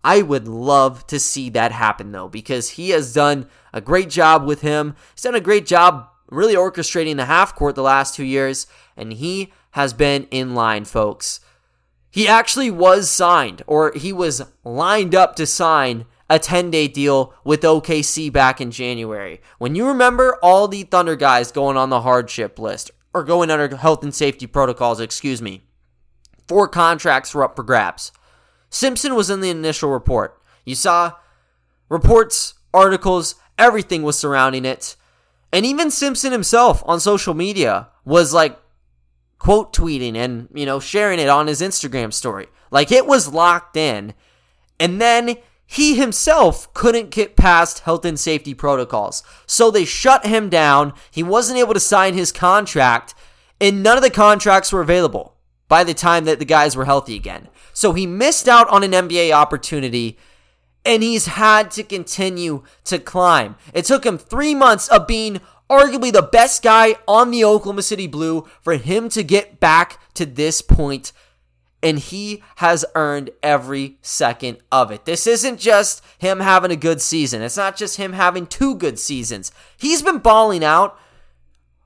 I 0.04 0.22
would 0.22 0.48
love 0.48 1.08
to 1.08 1.20
see 1.20 1.50
that 1.52 1.72
happen 1.72 2.12
though, 2.12 2.28
because 2.28 2.72
he 2.72 2.92
has 2.92 3.14
done 3.14 3.50
a 3.74 3.82
great 3.82 4.10
job 4.10 4.46
with 4.46 4.62
him. 4.62 4.96
He's 5.16 5.24
done 5.24 5.36
a 5.36 5.40
great 5.40 5.66
job 5.66 6.10
really 6.30 6.56
orchestrating 6.56 7.18
the 7.18 7.26
half 7.26 7.56
court 7.56 7.76
the 7.76 7.82
last 7.82 8.16
two 8.16 8.24
years, 8.24 8.68
and 8.96 9.14
he 9.14 9.52
has 9.72 9.94
been 9.94 10.24
in 10.32 10.56
line, 10.56 10.86
folks. 10.86 11.40
He 12.10 12.28
actually 12.28 12.72
was 12.72 13.10
signed, 13.10 13.62
or 13.68 13.92
he 13.94 14.14
was 14.14 14.42
lined 14.64 15.14
up 15.14 15.36
to 15.36 15.46
sign 15.46 16.06
a 16.30 16.40
10 16.40 16.72
day 16.72 16.88
deal 16.88 17.34
with 17.44 17.62
OKC 17.62 18.32
back 18.32 18.60
in 18.60 18.72
January. 18.72 19.42
When 19.58 19.76
you 19.76 19.88
remember 19.88 20.38
all 20.42 20.68
the 20.68 20.84
Thunder 20.84 21.16
guys 21.16 21.52
going 21.52 21.78
on 21.78 21.90
the 21.90 22.02
hardship 22.02 22.58
list, 22.60 22.92
or 23.16 23.24
going 23.24 23.50
under 23.50 23.78
health 23.78 24.04
and 24.04 24.14
safety 24.14 24.46
protocols, 24.46 25.00
excuse 25.00 25.42
me, 25.42 25.64
four 26.50 26.68
contracts 26.68 27.34
were 27.34 27.46
up 27.46 27.56
for 27.56 27.64
grabs. 27.64 28.12
Simpson 28.70 29.16
was 29.16 29.30
in 29.30 29.40
the 29.40 29.50
initial 29.50 29.90
report. 29.90 30.42
You 30.66 30.76
saw 30.76 31.14
reports, 31.88 32.56
articles, 32.74 33.36
everything 33.58 34.04
was 34.04 34.20
surrounding 34.20 34.66
it. 34.66 34.98
And 35.54 35.66
even 35.66 35.92
Simpson 35.92 36.34
himself 36.34 36.84
on 36.86 37.00
social 37.00 37.34
media 37.34 37.88
was 38.04 38.34
like 38.34 38.60
quote 39.40 39.72
tweeting 39.72 40.18
and, 40.18 40.50
you 40.54 40.66
know, 40.66 40.82
sharing 40.82 41.20
it 41.20 41.30
on 41.30 41.48
his 41.48 41.62
Instagram 41.62 42.12
story. 42.12 42.48
Like 42.70 42.92
it 42.92 43.06
was 43.06 43.32
locked 43.32 43.78
in. 43.78 44.14
And 44.78 45.00
then 45.00 45.38
he 45.66 45.96
himself 45.96 46.72
couldn't 46.74 47.10
get 47.10 47.36
past 47.36 47.80
health 47.80 48.06
and 48.06 48.20
safety 48.20 48.54
protocols. 48.54 49.24
So 49.46 49.72
they 49.72 49.86
shut 49.86 50.26
him 50.26 50.50
down. 50.50 50.94
He 51.12 51.24
wasn't 51.24 51.60
able 51.60 51.74
to 51.74 51.80
sign 51.80 52.14
his 52.14 52.32
contract, 52.32 53.16
and 53.60 53.82
none 53.82 53.98
of 53.98 54.04
the 54.04 54.10
contracts 54.10 54.72
were 54.72 54.82
available 54.82 55.36
by 55.68 55.84
the 55.84 55.94
time 55.94 56.26
that 56.26 56.40
the 56.40 56.46
guys 56.46 56.76
were 56.76 56.86
healthy 56.86 57.16
again. 57.16 57.50
So 57.74 57.94
he 57.94 58.06
missed 58.06 58.48
out 58.48 58.70
on 58.70 58.84
an 58.84 58.92
NBA 58.92 59.32
opportunity 59.32 60.18
and 60.86 61.02
he's 61.02 61.26
had 61.26 61.72
to 61.72 61.84
continue 61.84 62.64
to 62.84 63.00
climb. 63.00 63.56
It 63.74 63.86
took 63.86 64.06
him 64.06 64.18
three 64.18 64.54
months 64.54 64.88
of 64.88 65.08
being 65.08 65.42
arguably 65.70 66.14
the 66.14 66.22
best 66.22 66.62
guy 66.62 66.96
on 67.08 67.32
the 67.32 67.44
Oklahoma 67.44 67.82
City 67.82 68.08
Blue 68.08 68.48
for 68.62 68.76
him 68.76 69.10
to 69.10 69.24
get 69.24 69.60
back 69.60 70.00
to 70.14 70.26
this 70.26 70.62
point, 70.62 71.12
and 71.86 72.00
he 72.00 72.44
has 72.58 72.84
earned 72.96 73.30
every 73.42 73.98
second 74.02 74.58
of 74.72 74.92
it. 74.92 75.06
This 75.06 75.26
isn't 75.26 75.60
just 75.60 76.04
him 76.18 76.42
having 76.42 76.72
a 76.72 76.76
good 76.76 77.02
season, 77.02 77.42
it's 77.42 77.56
not 77.56 77.78
just 77.78 77.96
him 77.96 78.12
having 78.12 78.46
two 78.46 78.76
good 78.76 79.00
seasons. 79.00 79.54
He's 79.78 80.02
been 80.02 80.18
balling 80.18 80.64
out 80.64 81.00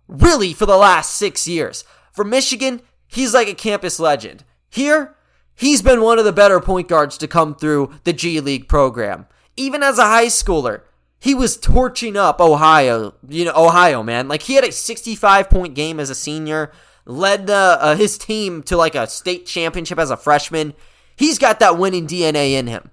really 0.07 0.53
for 0.53 0.65
the 0.65 0.77
last 0.77 1.13
six 1.13 1.47
years. 1.47 1.83
For 2.11 2.23
Michigan, 2.23 2.81
he's 3.05 3.35
like 3.35 3.47
a 3.47 3.53
campus 3.53 3.99
legend. 3.99 4.43
Here, 4.69 5.15
He's 5.59 5.81
been 5.81 5.99
one 5.99 6.17
of 6.17 6.23
the 6.23 6.31
better 6.31 6.61
point 6.61 6.87
guards 6.87 7.17
to 7.17 7.27
come 7.27 7.53
through 7.53 7.91
the 8.05 8.13
G 8.13 8.39
League 8.39 8.69
program. 8.69 9.27
Even 9.57 9.83
as 9.83 9.99
a 9.99 10.03
high 10.05 10.27
schooler, 10.27 10.83
he 11.19 11.35
was 11.35 11.57
torching 11.57 12.15
up 12.15 12.39
Ohio. 12.39 13.13
You 13.27 13.43
know, 13.43 13.53
Ohio, 13.53 14.01
man. 14.01 14.29
Like 14.29 14.43
he 14.43 14.53
had 14.53 14.63
a 14.63 14.71
65 14.71 15.49
point 15.49 15.75
game 15.75 15.99
as 15.99 16.09
a 16.09 16.15
senior, 16.15 16.71
led 17.09 17.47
the, 17.47 17.53
uh, 17.53 17.95
his 17.95 18.17
team 18.17 18.61
to 18.63 18.77
like 18.77 18.93
a 18.93 19.07
state 19.07 19.45
championship 19.47 19.97
as 19.97 20.11
a 20.11 20.17
freshman. 20.17 20.75
He's 21.15 21.39
got 21.39 21.59
that 21.59 21.77
winning 21.77 22.07
DNA 22.07 22.51
in 22.51 22.67
him. 22.67 22.91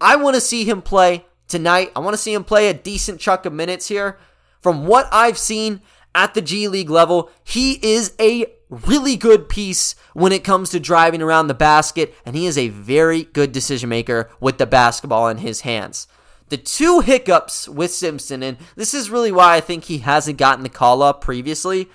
I 0.00 0.14
want 0.14 0.36
to 0.36 0.40
see 0.40 0.64
him 0.64 0.80
play 0.80 1.26
tonight. 1.48 1.90
I 1.96 1.98
want 1.98 2.14
to 2.14 2.22
see 2.22 2.32
him 2.32 2.44
play 2.44 2.68
a 2.68 2.74
decent 2.74 3.20
chunk 3.20 3.44
of 3.44 3.52
minutes 3.52 3.88
here. 3.88 4.18
From 4.60 4.86
what 4.86 5.08
I've 5.10 5.38
seen 5.38 5.80
at 6.14 6.34
the 6.34 6.40
G 6.40 6.68
League 6.68 6.88
level, 6.88 7.30
he 7.42 7.74
is 7.82 8.14
a 8.20 8.46
really 8.70 9.16
good 9.16 9.48
piece 9.48 9.96
when 10.14 10.30
it 10.30 10.44
comes 10.44 10.70
to 10.70 10.78
driving 10.78 11.20
around 11.20 11.48
the 11.48 11.54
basket, 11.54 12.14
and 12.24 12.36
he 12.36 12.46
is 12.46 12.56
a 12.56 12.68
very 12.68 13.24
good 13.24 13.50
decision 13.50 13.88
maker 13.88 14.30
with 14.40 14.58
the 14.58 14.66
basketball 14.66 15.28
in 15.28 15.38
his 15.38 15.62
hands. 15.62 16.06
The 16.48 16.56
two 16.56 17.00
hiccups 17.00 17.68
with 17.68 17.90
Simpson, 17.92 18.42
and 18.42 18.56
this 18.76 18.94
is 18.94 19.10
really 19.10 19.32
why 19.32 19.56
I 19.56 19.60
think 19.60 19.84
he 19.84 19.98
hasn't 19.98 20.38
gotten 20.38 20.62
the 20.62 20.68
call 20.68 21.02
up 21.02 21.20
previously, 21.20 21.88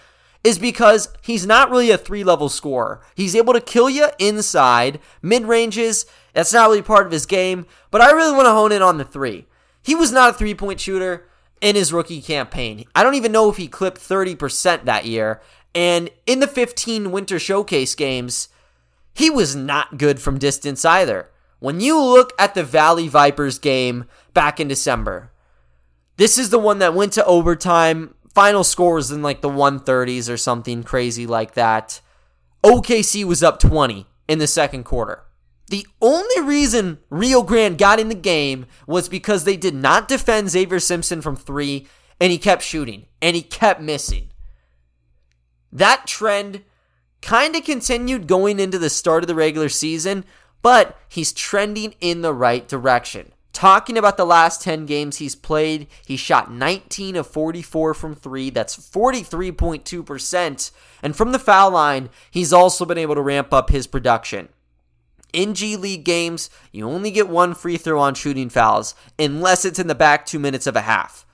is 0.44 0.60
because 0.60 1.10
he's 1.22 1.46
not 1.46 1.70
really 1.70 1.92
a 1.92 1.98
three 1.98 2.24
level 2.24 2.50
scorer. 2.50 3.02
He's 3.16 3.36
able 3.36 3.54
to 3.54 3.62
kill 3.62 3.90
you 3.90 4.10
inside, 4.20 5.00
mid 5.22 5.46
ranges, 5.46 6.06
that's 6.34 6.54
not 6.54 6.70
really 6.70 6.82
part 6.82 7.06
of 7.06 7.12
his 7.12 7.26
game, 7.26 7.66
but 7.92 8.02
I 8.02 8.12
really 8.12 8.36
want 8.36 8.48
to 8.48 8.52
hone 8.52 8.72
in 8.72 8.82
on 8.82 8.98
the 8.98 9.06
three. 9.06 9.46
He 9.82 9.96
was 9.96 10.12
not 10.12 10.32
a 10.32 10.34
three 10.34 10.56
point 10.56 10.80
shooter 10.80 11.28
in 11.62 11.76
his 11.76 11.94
rookie 11.94 12.22
campaign. 12.22 12.86
I 12.94 13.04
don't 13.04 13.16
even 13.16 13.32
know 13.32 13.50
if 13.50 13.58
he 13.58 13.68
clipped 13.68 14.00
30% 14.00 14.86
that 14.86 15.06
year, 15.06 15.42
and 15.74 16.10
in 16.26 16.40
the 16.40 16.48
15 16.48 17.12
Winter 17.12 17.40
Showcase 17.40 17.96
games, 17.96 18.50
he 19.14 19.30
was 19.30 19.56
not 19.56 19.98
good 19.98 20.20
from 20.20 20.40
distance 20.40 20.84
either. 20.84 21.30
When 21.60 21.80
you 21.80 22.02
look 22.02 22.34
at 22.38 22.56
the 22.56 22.64
Valley 22.64 23.08
Vipers 23.08 23.60
game 23.60 24.06
back 24.34 24.60
in 24.60 24.68
December, 24.68 25.32
this 26.18 26.38
is 26.38 26.50
the 26.50 26.60
one 26.60 26.80
that 26.80 26.94
went 26.94 27.14
to 27.14 27.26
overtime. 27.26 28.16
Final 28.34 28.64
score 28.64 28.96
was 28.96 29.12
in 29.12 29.22
like 29.22 29.42
the 29.42 29.50
130s 29.50 30.30
or 30.30 30.38
something 30.38 30.84
crazy 30.84 31.28
like 31.28 31.54
that. 31.54 32.02
OKC 32.64 33.24
was 33.24 33.44
up 33.44 33.60
20 33.60 34.08
in 34.28 34.40
the 34.40 34.48
second 34.48 34.84
quarter. 34.84 35.24
The 35.70 35.86
only 36.02 36.42
reason 36.42 37.00
Rio 37.10 37.42
Grande 37.42 37.78
got 37.78 38.00
in 38.00 38.10
the 38.10 38.16
game 38.16 38.66
was 38.88 39.10
because 39.10 39.44
they 39.44 39.58
did 39.58 39.74
not 39.76 40.08
defend 40.08 40.50
Xavier 40.50 40.80
Simpson 40.80 41.22
from 41.22 41.36
three, 41.36 41.88
and 42.20 42.32
he 42.32 42.38
kept 42.38 42.64
shooting, 42.64 43.06
and 43.22 43.36
he 43.36 43.42
kept 43.42 43.82
missing. 43.82 44.30
That 45.72 46.06
trend 46.06 46.64
kind 47.22 47.56
of 47.56 47.64
continued 47.64 48.28
going 48.28 48.60
into 48.60 48.78
the 48.78 48.90
start 48.90 49.24
of 49.24 49.28
the 49.28 49.36
regular 49.36 49.70
season, 49.70 50.26
but 50.62 50.98
he's 51.10 51.34
trending 51.34 51.96
in 52.00 52.22
the 52.22 52.34
right 52.34 52.68
direction. 52.68 53.33
Talking 53.54 53.98
about 54.00 54.18
the 54.18 54.26
last 54.26 54.62
10 54.64 54.88
games 54.88 55.18
he's 55.18 55.36
played, 55.36 55.88
he 56.06 56.18
shot 56.18 56.52
19 56.52 57.16
of 57.16 57.28
44 57.28 57.94
from 57.94 58.16
3. 58.16 58.50
That's 58.50 58.76
43.2%. 58.76 60.72
And 61.04 61.16
from 61.16 61.32
the 61.32 61.40
foul 61.40 61.72
line, 61.72 62.10
he's 62.32 62.52
also 62.52 62.84
been 62.84 62.98
able 62.98 63.14
to 63.14 63.22
ramp 63.22 63.54
up 63.54 63.70
his 63.70 63.86
production. 63.86 64.50
In 65.32 65.54
G 65.54 65.78
League 65.78 66.04
games, 66.04 66.50
you 66.72 66.90
only 66.90 67.12
get 67.12 67.30
one 67.30 67.54
free 67.54 67.78
throw 67.78 68.00
on 68.00 68.16
shooting 68.16 68.50
fouls, 68.50 68.96
unless 69.18 69.66
it's 69.66 69.80
in 69.80 69.88
the 69.88 69.96
back 69.96 70.26
two 70.26 70.40
minutes 70.40 70.68
of 70.68 70.76
a 70.76 70.82
half. 70.82 71.26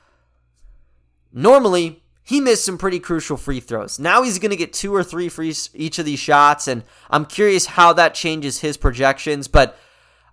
Normally, 1.33 2.03
he 2.23 2.39
missed 2.39 2.65
some 2.65 2.77
pretty 2.77 2.99
crucial 2.99 3.37
free 3.37 3.59
throws. 3.59 3.97
Now 3.97 4.23
he's 4.23 4.39
going 4.39 4.51
to 4.51 4.57
get 4.57 4.71
two 4.71 4.93
or 4.93 5.03
three 5.03 5.29
free 5.29 5.53
each 5.73 5.99
of 5.99 6.05
these 6.05 6.19
shots, 6.19 6.67
and 6.67 6.83
I'm 7.09 7.25
curious 7.25 7.65
how 7.65 7.91
that 7.93 8.13
changes 8.13 8.59
his 8.59 8.77
projections. 8.77 9.47
But 9.47 9.77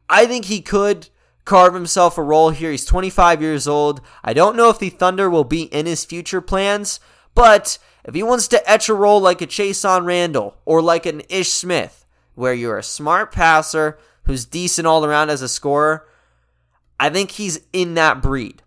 I 0.08 0.26
think 0.26 0.44
he 0.44 0.60
could 0.60 1.08
carve 1.46 1.72
himself 1.72 2.18
a 2.18 2.22
role 2.22 2.50
here. 2.50 2.70
He's 2.70 2.84
25 2.84 3.40
years 3.40 3.66
old. 3.66 4.02
I 4.22 4.34
don't 4.34 4.56
know 4.56 4.68
if 4.68 4.78
the 4.78 4.90
Thunder 4.90 5.30
will 5.30 5.44
be 5.44 5.62
in 5.62 5.86
his 5.86 6.04
future 6.04 6.42
plans, 6.42 7.00
but 7.34 7.78
if 8.04 8.14
he 8.14 8.22
wants 8.22 8.48
to 8.48 8.70
etch 8.70 8.90
a 8.90 8.94
role 8.94 9.20
like 9.20 9.40
a 9.40 9.46
Chasson 9.46 10.04
Randle 10.04 10.58
or 10.66 10.82
like 10.82 11.06
an 11.06 11.22
Ish 11.30 11.52
Smith, 11.52 12.04
where 12.34 12.52
you're 12.52 12.76
a 12.76 12.82
smart 12.82 13.32
passer 13.32 13.98
who's 14.24 14.44
decent 14.44 14.86
all 14.86 15.04
around 15.04 15.30
as 15.30 15.40
a 15.40 15.48
scorer, 15.48 16.06
I 17.00 17.08
think 17.10 17.32
he's 17.32 17.60
in 17.72 17.94
that 17.94 18.20
breed. 18.20 18.62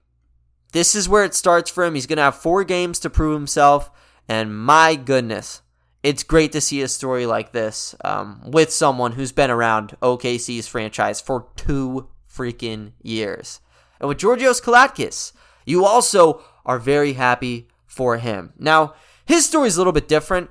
This 0.72 0.96
is 0.96 1.10
where 1.10 1.24
it 1.24 1.36
starts 1.36 1.70
for 1.70 1.84
him. 1.84 1.96
He's 1.96 2.08
going 2.08 2.18
to 2.18 2.24
have 2.24 2.36
four 2.36 2.64
games 2.64 3.00
to 3.00 3.10
prove 3.10 3.34
himself. 3.34 3.92
And 4.28 4.58
my 4.58 4.96
goodness, 4.96 5.62
it's 6.04 6.24
great 6.24 6.52
to 6.54 6.62
see 6.62 6.82
a 6.82 6.88
story 6.88 7.26
like 7.26 7.52
this 7.52 7.96
um, 8.06 8.42
with 8.46 8.72
someone 8.72 9.14
who's 9.14 9.32
been 9.32 9.50
around 9.50 9.98
OKC's 10.02 10.68
franchise 10.68 11.20
for 11.20 11.48
two 11.56 12.08
freaking 12.32 12.92
years. 13.02 13.60
And 14.00 14.08
with 14.08 14.18
Georgios 14.18 14.62
Kalaitzakis, 14.62 15.34
you 15.66 15.86
also 15.86 16.42
are 16.66 16.80
very 16.80 17.14
happy 17.14 17.68
for 17.86 18.18
him. 18.18 18.54
Now, 18.58 18.94
his 19.26 19.46
story 19.46 19.68
is 19.68 19.76
a 19.76 19.80
little 19.80 19.94
bit 19.94 20.08
different. 20.08 20.50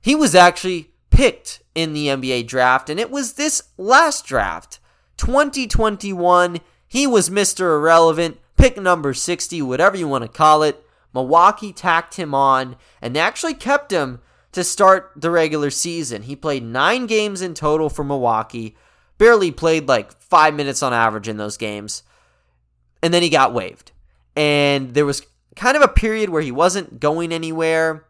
He 0.00 0.14
was 0.14 0.34
actually 0.34 0.90
picked 1.10 1.62
in 1.74 1.92
the 1.92 2.06
NBA 2.06 2.46
draft, 2.46 2.88
and 2.88 3.00
it 3.00 3.10
was 3.10 3.34
this 3.34 3.62
last 3.76 4.26
draft, 4.26 4.78
2021. 5.16 6.60
He 6.86 7.06
was 7.06 7.28
Mr. 7.28 7.76
Irrelevant 7.76 8.38
pick 8.56 8.76
number 8.76 9.14
60, 9.14 9.62
whatever 9.62 9.96
you 9.96 10.08
want 10.08 10.22
to 10.22 10.28
call 10.28 10.62
it. 10.62 10.84
Milwaukee 11.14 11.72
tacked 11.72 12.16
him 12.16 12.34
on, 12.34 12.76
and 13.00 13.14
they 13.14 13.20
actually 13.20 13.54
kept 13.54 13.90
him 13.90 14.20
to 14.52 14.62
start 14.64 15.12
the 15.16 15.30
regular 15.30 15.70
season. 15.70 16.22
He 16.22 16.36
played 16.36 16.62
nine 16.62 17.06
games 17.06 17.42
in 17.42 17.54
total 17.54 17.88
for 17.88 18.04
Milwaukee, 18.04 18.76
barely 19.18 19.50
played 19.50 19.88
like 19.88 20.12
five 20.22 20.54
minutes 20.54 20.82
on 20.82 20.92
average 20.92 21.28
in 21.28 21.36
those 21.36 21.56
games, 21.56 22.02
and 23.02 23.12
then 23.12 23.22
he 23.22 23.28
got 23.28 23.52
waived. 23.52 23.92
And 24.36 24.94
there 24.94 25.06
was 25.06 25.26
kind 25.56 25.76
of 25.76 25.82
a 25.82 25.88
period 25.88 26.30
where 26.30 26.42
he 26.42 26.52
wasn't 26.52 27.00
going 27.00 27.32
anywhere, 27.32 28.06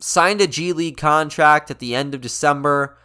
signed 0.00 0.40
a 0.40 0.46
G 0.46 0.72
League 0.72 0.96
contract 0.96 1.70
at 1.70 1.78
the 1.78 1.94
end 1.94 2.14
of 2.14 2.20
December, 2.20 2.98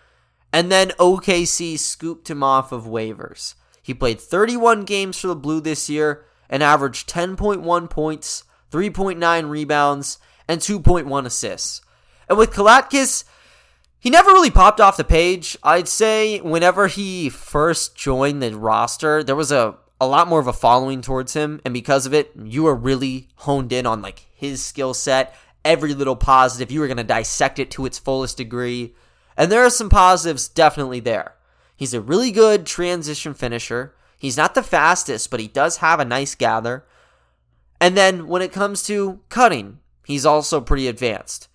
and 0.51 0.71
then 0.71 0.89
OKC 0.99 1.77
scooped 1.77 2.29
him 2.29 2.43
off 2.43 2.71
of 2.71 2.85
waivers. 2.85 3.53
He 3.81 3.93
played 3.93 4.19
31 4.19 4.83
games 4.85 5.19
for 5.19 5.27
the 5.27 5.35
Blue 5.35 5.61
this 5.61 5.89
year, 5.89 6.25
and 6.49 6.63
averaged 6.63 7.07
10.1 7.07 7.89
points, 7.89 8.43
3.9 8.71 9.49
rebounds, 9.49 10.17
and 10.47 10.59
2.1 10.59 11.25
assists. 11.25 11.81
And 12.27 12.37
with 12.37 12.51
Kalaitzakis, 12.51 13.23
he 13.99 14.09
never 14.09 14.31
really 14.31 14.51
popped 14.51 14.79
off 14.79 14.97
the 14.97 15.03
page. 15.03 15.57
I'd 15.61 15.87
say 15.87 16.39
whenever 16.39 16.87
he 16.87 17.29
first 17.29 17.95
joined 17.95 18.41
the 18.41 18.55
roster, 18.55 19.23
there 19.23 19.35
was 19.35 19.51
a, 19.51 19.75
a 19.99 20.07
lot 20.07 20.29
more 20.29 20.39
of 20.39 20.47
a 20.47 20.53
following 20.53 21.01
towards 21.01 21.33
him. 21.33 21.59
And 21.65 21.73
because 21.73 22.05
of 22.05 22.13
it, 22.13 22.31
you 22.41 22.63
were 22.63 22.75
really 22.75 23.27
honed 23.35 23.73
in 23.73 23.85
on 23.85 24.01
like 24.01 24.25
his 24.33 24.63
skill 24.63 24.93
set, 24.93 25.35
every 25.65 25.93
little 25.93 26.15
positive. 26.15 26.71
You 26.71 26.79
were 26.79 26.87
going 26.87 26.97
to 26.97 27.03
dissect 27.03 27.59
it 27.59 27.71
to 27.71 27.85
its 27.85 27.99
fullest 27.99 28.37
degree. 28.37 28.95
And 29.35 29.51
there 29.51 29.65
are 29.65 29.69
some 29.69 29.89
positives 29.89 30.47
definitely 30.47 31.01
there. 31.01 31.35
He's 31.75 31.93
a 31.93 32.01
really 32.01 32.31
good 32.31 32.65
transition 32.65 33.33
finisher. 33.33 33.93
He's 34.17 34.37
not 34.37 34.55
the 34.55 34.63
fastest, 34.63 35.29
but 35.29 35.41
he 35.41 35.47
does 35.47 35.77
have 35.77 35.99
a 35.99 36.05
nice 36.05 36.35
gather. 36.35 36.85
And 37.81 37.97
then 37.97 38.27
when 38.27 38.41
it 38.41 38.53
comes 38.53 38.81
to 38.83 39.19
cutting, 39.27 39.79
he's 40.05 40.25
also 40.25 40.61
pretty 40.61 40.87
advanced. 40.87 41.48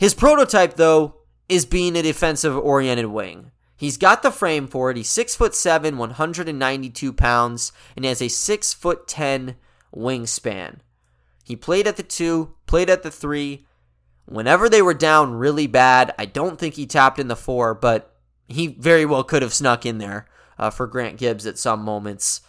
His 0.00 0.14
prototype, 0.14 0.76
though, 0.76 1.16
is 1.46 1.66
being 1.66 1.94
a 1.94 2.00
defensive 2.00 2.56
oriented 2.56 3.04
wing. 3.04 3.50
He's 3.76 3.98
got 3.98 4.22
the 4.22 4.30
frame 4.30 4.66
for 4.66 4.90
it. 4.90 4.96
He's 4.96 5.10
six 5.10 5.34
foot 5.34 5.54
seven, 5.54 5.98
192 5.98 7.12
pounds, 7.12 7.72
and 7.94 8.06
has 8.06 8.22
a 8.22 8.28
six 8.28 8.72
foot 8.72 9.06
ten 9.06 9.56
wingspan. 9.94 10.78
He 11.44 11.54
played 11.54 11.86
at 11.86 11.98
the 11.98 12.02
two, 12.02 12.54
played 12.64 12.88
at 12.88 13.02
the 13.02 13.10
three. 13.10 13.66
Whenever 14.24 14.70
they 14.70 14.80
were 14.80 14.94
down 14.94 15.34
really 15.34 15.66
bad, 15.66 16.14
I 16.18 16.24
don't 16.24 16.58
think 16.58 16.76
he 16.76 16.86
tapped 16.86 17.18
in 17.18 17.28
the 17.28 17.36
four, 17.36 17.74
but 17.74 18.16
he 18.48 18.68
very 18.68 19.04
well 19.04 19.22
could 19.22 19.42
have 19.42 19.52
snuck 19.52 19.84
in 19.84 19.98
there 19.98 20.26
uh, 20.58 20.70
for 20.70 20.86
Grant 20.86 21.18
Gibbs 21.18 21.46
at 21.46 21.58
some 21.58 21.84
moments. 21.84 22.40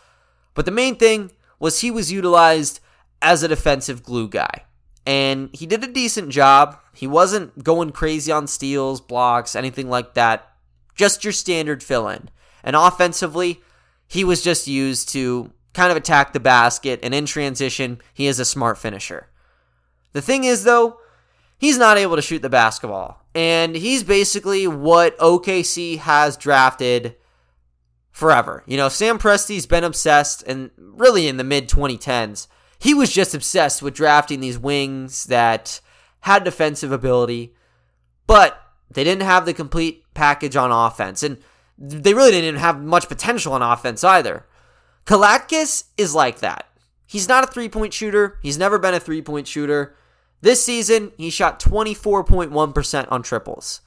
But 0.54 0.64
the 0.64 0.72
main 0.72 0.96
thing 0.96 1.32
was 1.60 1.82
he 1.82 1.92
was 1.92 2.14
utilized 2.14 2.80
as 3.22 3.44
a 3.44 3.50
defensive 3.50 4.04
glue 4.04 4.30
guy 4.30 4.64
and 5.06 5.50
he 5.54 5.66
did 5.66 5.84
a 5.84 5.88
decent 5.88 6.30
job. 6.30 6.78
He 6.94 7.08
wasn't 7.08 7.64
going 7.64 7.92
crazy 7.92 8.32
on 8.32 8.48
steals, 8.48 9.02
blocks, 9.02 9.56
anything 9.56 9.90
like 9.90 10.14
that. 10.14 10.48
Just 10.96 11.24
your 11.24 11.34
standard 11.34 11.82
fill 11.84 12.08
in. 12.10 12.30
And 12.64 12.76
offensively, 12.76 13.62
he 14.08 14.24
was 14.24 14.44
just 14.44 14.68
used 14.68 15.10
to 15.10 15.52
kind 15.74 15.90
of 15.90 15.98
attack 15.98 16.34
the 16.34 16.40
basket, 16.40 17.00
and 17.02 17.14
in 17.14 17.26
transition, 17.26 18.00
he 18.14 18.28
is 18.28 18.40
a 18.40 18.46
smart 18.46 18.78
finisher. 18.78 19.30
The 20.14 20.22
thing 20.22 20.44
is, 20.44 20.64
though, 20.64 21.00
he's 21.58 21.78
not 21.78 21.98
able 21.98 22.18
to 22.18 22.22
shoot 22.22 22.42
the 22.42 22.50
basketball. 22.50 23.26
And 23.34 23.76
he's 23.76 24.04
basically 24.04 24.68
what 24.68 25.18
OKC 25.18 25.98
has 26.00 26.36
drafted 26.36 27.16
forever. 28.12 28.64
You 28.68 28.76
know, 28.76 28.90
Sam 28.90 29.18
Presti's 29.18 29.66
been 29.66 29.86
obsessed, 29.86 30.44
and 30.44 30.72
really 30.78 31.28
in 31.28 31.38
the 31.38 31.46
mid 31.46 31.70
2010s, 31.70 32.48
he 32.78 32.94
was 32.94 33.14
just 33.14 33.34
obsessed 33.34 33.82
with 33.82 33.94
drafting 33.94 34.42
these 34.42 34.60
wings 34.60 35.26
that 35.26 35.80
had 36.22 36.44
defensive 36.44 36.92
ability, 36.92 37.54
but 38.28 38.62
they 38.90 39.04
didn't 39.04 39.24
have 39.24 39.46
the 39.46 39.54
complete 39.54 40.04
package 40.14 40.56
on 40.56 40.72
offense. 40.72 41.24
And 41.24 41.38
they 41.78 42.14
really 42.14 42.32
didn't 42.32 42.60
have 42.60 42.82
much 42.82 43.08
potential 43.08 43.54
on 43.54 43.62
offense 43.62 44.04
either. 44.04 44.46
Kalaitzakis 45.06 45.86
is 45.98 46.14
like 46.14 46.40
that. 46.40 46.68
He's 47.06 47.28
not 47.28 47.44
a 47.44 47.48
three 47.48 47.70
point 47.70 47.94
shooter. 47.94 48.40
He's 48.42 48.58
never 48.58 48.80
been 48.80 48.94
a 48.94 49.00
three 49.00 49.22
point 49.22 49.48
shooter. 49.48 49.96
This 50.42 50.64
season, 50.64 51.12
he 51.18 51.30
shot 51.30 51.60
24.1% 51.60 53.12
on 53.12 53.22
triples. 53.22 53.82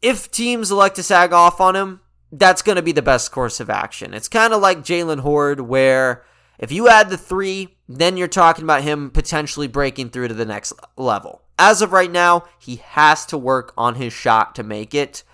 If 0.00 0.30
teams 0.30 0.70
elect 0.70 0.96
to 0.96 1.02
sag 1.02 1.32
off 1.32 1.60
on 1.60 1.76
him, 1.76 2.00
that's 2.32 2.62
going 2.62 2.76
to 2.76 2.82
be 2.82 2.92
the 2.92 3.02
best 3.02 3.30
course 3.30 3.60
of 3.60 3.70
action. 3.70 4.14
It's 4.14 4.28
kind 4.28 4.52
of 4.52 4.60
like 4.60 4.78
Jalen 4.78 5.20
Hoard, 5.20 5.60
where 5.60 6.24
if 6.62 6.70
you 6.70 6.88
add 6.88 7.10
the 7.10 7.18
three, 7.18 7.76
then 7.88 8.16
you're 8.16 8.28
talking 8.28 8.62
about 8.62 8.84
him 8.84 9.10
potentially 9.10 9.66
breaking 9.66 10.10
through 10.10 10.28
to 10.28 10.34
the 10.34 10.46
next 10.46 10.72
level. 10.96 11.42
As 11.58 11.82
of 11.82 11.92
right 11.92 12.10
now, 12.10 12.44
he 12.60 12.76
has 12.76 13.26
to 13.26 13.36
work 13.36 13.74
on 13.76 13.96
his 13.96 14.12
shot 14.12 14.54
to 14.54 14.62
make 14.62 14.94
it, 14.94 15.24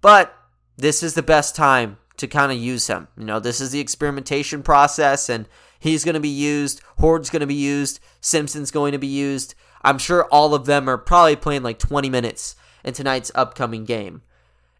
but 0.00 0.32
this 0.76 1.02
is 1.02 1.14
the 1.14 1.24
best 1.24 1.56
time 1.56 1.98
to 2.18 2.28
kind 2.28 2.52
of 2.52 2.58
use 2.58 2.86
him. 2.86 3.08
You 3.18 3.24
know, 3.24 3.40
this 3.40 3.60
is 3.60 3.72
the 3.72 3.80
experimentation 3.80 4.62
process, 4.62 5.28
and 5.28 5.48
he's 5.80 6.04
going 6.04 6.14
to 6.14 6.20
be 6.20 6.28
used. 6.28 6.80
Hoard's 6.98 7.30
going 7.30 7.40
to 7.40 7.48
be 7.48 7.54
used. 7.54 7.98
Simpson's 8.20 8.70
going 8.70 8.92
to 8.92 8.98
be 8.98 9.08
used. 9.08 9.56
I'm 9.82 9.98
sure 9.98 10.26
all 10.26 10.54
of 10.54 10.66
them 10.66 10.88
are 10.88 10.98
probably 10.98 11.34
playing 11.34 11.64
like 11.64 11.80
20 11.80 12.08
minutes 12.08 12.54
in 12.84 12.94
tonight's 12.94 13.32
upcoming 13.34 13.84
game. 13.84 14.22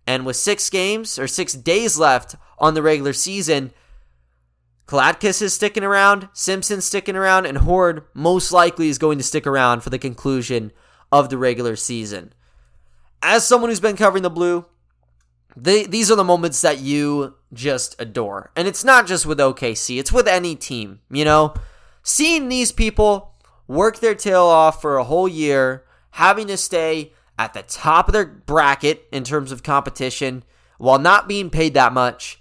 And 0.06 0.24
with 0.24 0.36
six 0.36 0.70
games 0.70 1.18
or 1.18 1.26
six 1.26 1.54
days 1.54 1.98
left 1.98 2.36
on 2.60 2.74
the 2.74 2.82
regular 2.82 3.12
season, 3.12 3.72
Kalaitzakis 4.86 5.42
is 5.42 5.54
sticking 5.54 5.82
around, 5.82 6.28
Simpson 6.32 6.80
sticking 6.80 7.16
around, 7.16 7.46
and 7.46 7.58
Hoard 7.58 8.04
most 8.14 8.52
likely 8.52 8.88
is 8.88 8.98
going 8.98 9.18
to 9.18 9.24
stick 9.24 9.46
around 9.46 9.82
for 9.82 9.90
the 9.90 9.98
conclusion 9.98 10.70
of 11.10 11.28
the 11.28 11.38
regular 11.38 11.74
season. 11.74 12.32
As 13.20 13.46
someone 13.46 13.70
who's 13.70 13.80
been 13.80 13.96
covering 13.96 14.22
the 14.22 14.30
blue, 14.30 14.66
they, 15.56 15.84
these 15.84 16.10
are 16.10 16.16
the 16.16 16.22
moments 16.22 16.60
that 16.60 16.78
you 16.78 17.34
just 17.52 18.00
adore. 18.00 18.52
And 18.54 18.68
it's 18.68 18.84
not 18.84 19.06
just 19.06 19.26
with 19.26 19.38
OKC, 19.38 19.98
it's 19.98 20.12
with 20.12 20.28
any 20.28 20.54
team, 20.54 21.00
you 21.10 21.24
know? 21.24 21.54
Seeing 22.02 22.48
these 22.48 22.70
people 22.70 23.34
work 23.66 23.98
their 23.98 24.14
tail 24.14 24.44
off 24.44 24.80
for 24.80 24.98
a 24.98 25.04
whole 25.04 25.26
year, 25.26 25.84
having 26.10 26.46
to 26.46 26.56
stay 26.56 27.12
at 27.36 27.54
the 27.54 27.62
top 27.62 28.08
of 28.08 28.12
their 28.12 28.26
bracket 28.26 29.08
in 29.10 29.24
terms 29.24 29.50
of 29.50 29.64
competition 29.64 30.44
while 30.78 30.98
not 30.98 31.26
being 31.26 31.50
paid 31.50 31.74
that 31.74 31.92
much 31.92 32.40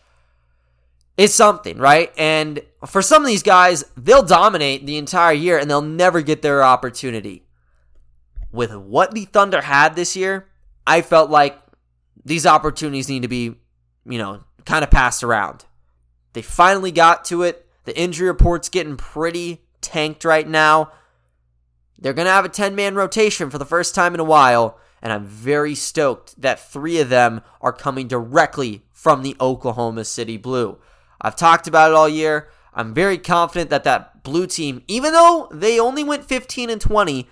is 1.17 1.33
something, 1.33 1.77
right? 1.77 2.11
And 2.17 2.61
for 2.85 3.01
some 3.01 3.21
of 3.21 3.27
these 3.27 3.43
guys, 3.43 3.85
they'll 3.95 4.23
dominate 4.23 4.85
the 4.85 4.97
entire 4.97 5.33
year 5.33 5.57
and 5.57 5.69
they'll 5.69 5.81
never 5.81 6.21
get 6.21 6.41
their 6.41 6.63
opportunity. 6.63 7.43
With 8.51 8.75
what 8.75 9.13
the 9.13 9.25
Thunder 9.25 9.61
had 9.61 9.95
this 9.95 10.15
year, 10.15 10.47
I 10.85 11.01
felt 11.01 11.29
like 11.29 11.57
these 12.23 12.45
opportunities 12.45 13.09
need 13.09 13.21
to 13.21 13.27
be, 13.27 13.55
you 14.05 14.17
know, 14.17 14.43
kind 14.65 14.83
of 14.83 14.91
passed 14.91 15.23
around. 15.23 15.65
They 16.33 16.41
finally 16.41 16.91
got 16.91 17.25
to 17.25 17.43
it. 17.43 17.65
The 17.85 17.97
injury 17.97 18.27
report's 18.27 18.69
getting 18.69 18.97
pretty 18.97 19.61
tanked 19.81 20.25
right 20.25 20.47
now. 20.47 20.91
They're 21.97 22.13
going 22.13 22.25
to 22.25 22.31
have 22.31 22.45
a 22.45 22.49
10 22.49 22.75
man 22.75 22.95
rotation 22.95 23.49
for 23.49 23.57
the 23.57 23.65
first 23.65 23.95
time 23.95 24.13
in 24.13 24.19
a 24.19 24.25
while, 24.25 24.77
and 25.01 25.13
I'm 25.13 25.25
very 25.25 25.75
stoked 25.75 26.41
that 26.41 26.59
three 26.59 26.99
of 26.99 27.09
them 27.09 27.41
are 27.61 27.71
coming 27.71 28.07
directly 28.07 28.83
from 28.91 29.23
the 29.23 29.35
Oklahoma 29.39 30.03
City 30.03 30.35
Blue. 30.35 30.77
I've 31.21 31.35
talked 31.35 31.67
about 31.67 31.91
it 31.91 31.95
all 31.95 32.09
year. 32.09 32.49
I'm 32.73 32.93
very 32.93 33.17
confident 33.17 33.69
that 33.69 33.85
that 33.85 34.23
blue 34.23 34.47
team, 34.47 34.83
even 34.87 35.13
though 35.13 35.47
they 35.51 35.79
only 35.79 36.03
went 36.03 36.25
15 36.25 36.69
and 36.69 36.81
20, 36.81 37.29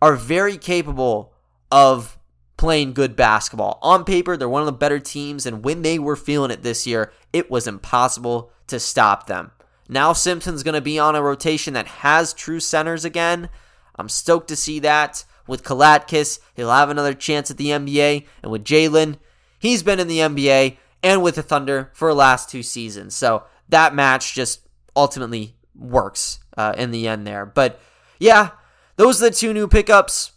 are 0.00 0.14
very 0.14 0.56
capable 0.56 1.32
of 1.72 2.18
playing 2.56 2.92
good 2.92 3.16
basketball. 3.16 3.78
On 3.82 4.04
paper, 4.04 4.36
they're 4.36 4.48
one 4.48 4.62
of 4.62 4.66
the 4.66 4.72
better 4.72 5.00
teams, 5.00 5.44
and 5.44 5.64
when 5.64 5.82
they 5.82 5.98
were 5.98 6.16
feeling 6.16 6.50
it 6.50 6.62
this 6.62 6.86
year, 6.86 7.12
it 7.32 7.50
was 7.50 7.66
impossible 7.66 8.52
to 8.68 8.78
stop 8.78 9.26
them. 9.26 9.50
Now 9.88 10.12
Simpson's 10.12 10.62
going 10.62 10.74
to 10.74 10.80
be 10.80 10.98
on 10.98 11.16
a 11.16 11.22
rotation 11.22 11.74
that 11.74 11.86
has 11.86 12.32
true 12.32 12.60
centers 12.60 13.04
again. 13.04 13.50
I'm 13.96 14.08
stoked 14.08 14.48
to 14.48 14.56
see 14.56 14.78
that. 14.80 15.24
With 15.46 15.62
Kalaitzakis, 15.62 16.38
he'll 16.54 16.70
have 16.70 16.88
another 16.88 17.12
chance 17.12 17.50
at 17.50 17.58
the 17.58 17.68
NBA, 17.68 18.26
and 18.42 18.50
with 18.50 18.64
Jalen, 18.64 19.18
he's 19.58 19.82
been 19.82 20.00
in 20.00 20.08
the 20.08 20.20
NBA 20.20 20.78
and 21.04 21.22
with 21.22 21.36
the 21.36 21.42
Thunder 21.42 21.90
for 21.92 22.08
the 22.08 22.14
last 22.14 22.48
two 22.48 22.62
seasons. 22.62 23.14
So 23.14 23.44
that 23.68 23.94
match 23.94 24.34
just 24.34 24.66
ultimately 24.96 25.54
works 25.76 26.40
uh, 26.56 26.74
in 26.76 26.90
the 26.90 27.06
end 27.06 27.26
there. 27.26 27.46
But 27.46 27.80
yeah, 28.18 28.50
those 28.96 29.22
are 29.22 29.28
the 29.28 29.34
two 29.34 29.52
new 29.52 29.68
pickups. 29.68 30.32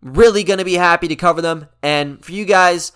Really 0.00 0.44
going 0.44 0.58
to 0.58 0.64
be 0.64 0.74
happy 0.74 1.08
to 1.08 1.16
cover 1.16 1.42
them. 1.42 1.66
And 1.82 2.24
for 2.24 2.32
you 2.32 2.44
guys, 2.44 2.92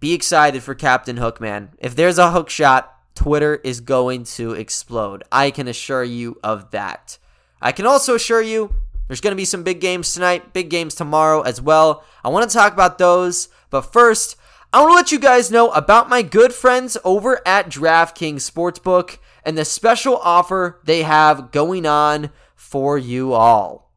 be 0.00 0.14
excited 0.14 0.62
for 0.62 0.74
Captain 0.74 1.16
Hook, 1.16 1.40
man. 1.40 1.70
If 1.78 1.96
there's 1.96 2.18
a 2.18 2.30
hook 2.30 2.48
shot, 2.48 2.94
Twitter 3.14 3.56
is 3.64 3.80
going 3.80 4.22
to 4.24 4.52
explode. 4.52 5.24
I 5.32 5.50
can 5.50 5.66
assure 5.66 6.04
you 6.04 6.38
of 6.44 6.70
that. 6.70 7.18
I 7.60 7.72
can 7.72 7.84
also 7.84 8.14
assure 8.14 8.42
you 8.42 8.72
there's 9.08 9.20
going 9.20 9.32
to 9.32 9.36
be 9.36 9.44
some 9.44 9.64
big 9.64 9.80
games 9.80 10.12
tonight, 10.12 10.52
big 10.52 10.70
games 10.70 10.94
tomorrow 10.94 11.40
as 11.40 11.60
well. 11.60 12.04
I 12.22 12.28
want 12.28 12.48
to 12.48 12.56
talk 12.56 12.72
about 12.72 12.98
those. 12.98 13.48
But 13.70 13.92
first, 13.92 14.36
I 14.70 14.80
want 14.80 14.90
to 14.90 14.96
let 14.96 15.12
you 15.12 15.18
guys 15.18 15.50
know 15.50 15.70
about 15.70 16.10
my 16.10 16.20
good 16.20 16.52
friends 16.52 16.98
over 17.02 17.40
at 17.46 17.70
DraftKings 17.70 18.50
Sportsbook 18.50 19.16
and 19.42 19.56
the 19.56 19.64
special 19.64 20.18
offer 20.18 20.78
they 20.84 21.04
have 21.04 21.52
going 21.52 21.86
on 21.86 22.28
for 22.54 22.98
you 22.98 23.32
all. 23.32 23.90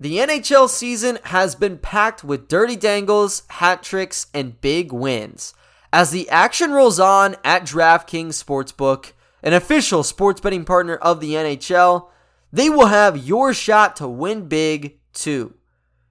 The 0.00 0.16
NHL 0.16 0.70
season 0.70 1.18
has 1.24 1.54
been 1.54 1.76
packed 1.76 2.24
with 2.24 2.48
dirty 2.48 2.74
dangles, 2.74 3.42
hat 3.50 3.82
tricks, 3.82 4.28
and 4.32 4.58
big 4.62 4.92
wins. 4.92 5.52
As 5.92 6.10
the 6.10 6.28
action 6.30 6.72
rolls 6.72 6.98
on 6.98 7.36
at 7.44 7.64
DraftKings 7.64 8.42
Sportsbook, 8.42 9.12
an 9.42 9.52
official 9.52 10.02
sports 10.02 10.40
betting 10.40 10.64
partner 10.64 10.96
of 10.96 11.20
the 11.20 11.34
NHL, 11.34 12.08
they 12.50 12.70
will 12.70 12.86
have 12.86 13.26
your 13.26 13.52
shot 13.52 13.94
to 13.96 14.08
win 14.08 14.48
big 14.48 14.98
too. 15.12 15.52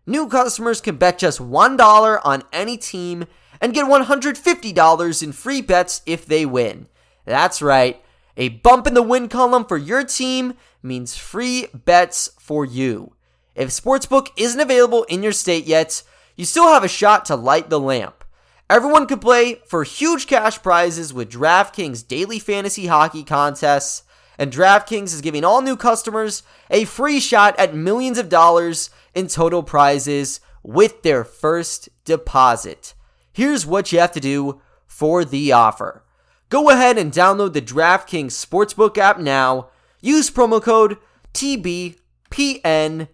New 0.06 0.28
customers 0.28 0.82
can 0.82 0.98
bet 0.98 1.18
just 1.18 1.40
$1 1.40 2.22
on 2.24 2.44
any 2.52 2.78
team 2.78 3.26
and 3.62 3.74
get 3.74 3.86
$150 3.86 5.24
in 5.24 5.32
free 5.32 5.62
bets 5.62 6.02
if 6.06 6.26
they 6.26 6.46
win. 6.46 6.88
That's 7.26 7.62
right, 7.62 8.04
a 8.36 8.50
bump 8.50 8.88
in 8.88 8.96
the 8.96 9.02
win 9.02 9.30
column 9.30 9.64
for 9.64 9.78
your 9.78 10.04
team 10.04 10.56
means 10.82 11.16
free 11.16 11.68
bets 11.74 12.32
for 12.38 12.66
you. 12.66 13.14
If 13.56 13.70
Sportsbook 13.70 14.28
isn't 14.36 14.60
available 14.60 15.04
in 15.04 15.24
your 15.24 15.32
state 15.32 15.66
yet, 15.66 16.04
you 16.36 16.44
still 16.44 16.68
have 16.68 16.84
a 16.84 16.90
shot 16.90 17.26
to 17.26 17.36
light 17.36 17.70
the 17.70 17.80
lamp. 17.80 18.24
Everyone 18.70 19.06
can 19.06 19.20
play 19.20 19.62
for 19.68 19.84
huge 19.84 20.28
cash 20.28 20.62
prizes 20.62 21.14
with 21.14 21.32
DraftKings 21.32 22.08
daily 22.08 22.40
fantasy 22.40 22.88
hockey 22.88 23.24
contests, 23.24 24.04
and 24.38 24.52
DraftKings 24.52 25.14
is 25.14 25.22
giving 25.22 25.46
all 25.46 25.62
new 25.62 25.78
customers 25.78 26.42
a 26.72 26.86
free 26.86 27.20
shot 27.20 27.58
at 27.60 27.76
millions 27.76 28.18
of 28.18 28.30
dollars 28.30 28.90
in 29.16 29.28
total 29.28 29.64
prizes 29.64 30.40
with 30.64 31.04
their 31.04 31.24
first 31.24 31.90
deposit. 32.06 32.94
Here's 33.32 33.66
what 33.66 33.92
you 33.92 34.00
have 34.00 34.12
to 34.14 34.20
do 34.20 34.62
for 34.86 35.26
the 35.26 35.52
offer. 35.52 36.04
Go 36.50 36.70
ahead 36.70 36.98
and 36.98 37.12
download 37.12 37.54
the 37.54 37.62
DraftKings 37.62 38.34
Sportsbook 38.34 38.98
app 38.98 39.20
now. 39.20 39.70
Use 40.02 40.30
promo 40.30 40.62
code 40.62 40.98
TBPN. 41.34 43.08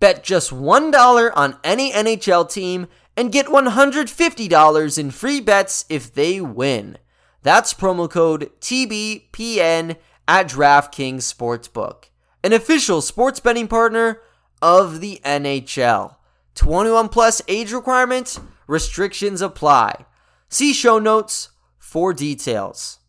Bet 0.00 0.22
just 0.22 0.50
$1 0.50 1.32
on 1.34 1.58
any 1.64 1.92
NHL 1.92 2.50
team 2.50 2.86
and 3.16 3.32
get 3.32 3.46
$150 3.46 4.98
in 4.98 5.10
free 5.10 5.40
bets 5.40 5.84
if 5.88 6.12
they 6.12 6.40
win. 6.40 6.98
That's 7.42 7.74
promo 7.74 8.08
code 8.10 8.50
TBPN 8.60 9.96
at 10.26 10.48
DraftKings 10.48 11.34
Sportsbook, 11.34 12.04
an 12.42 12.52
official 12.52 13.00
sports 13.02 13.40
betting 13.40 13.68
partner 13.68 14.20
of 14.64 15.02
the 15.02 15.20
NHL. 15.26 16.16
21 16.54 17.10
plus 17.10 17.42
age 17.48 17.70
requirement, 17.70 18.38
restrictions 18.66 19.42
apply. 19.42 20.06
See 20.48 20.72
show 20.72 20.98
notes 20.98 21.50
for 21.76 22.14
details. 22.14 23.00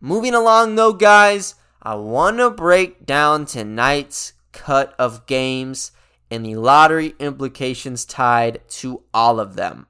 Moving 0.00 0.34
along 0.34 0.74
though, 0.74 0.92
guys, 0.92 1.54
I 1.80 1.94
want 1.94 2.38
to 2.38 2.50
break 2.50 3.06
down 3.06 3.46
tonight's 3.46 4.32
cut 4.50 4.92
of 4.98 5.24
games 5.26 5.92
and 6.32 6.44
the 6.44 6.56
lottery 6.56 7.14
implications 7.20 8.04
tied 8.04 8.60
to 8.70 9.04
all 9.14 9.38
of 9.38 9.54
them. 9.54 9.86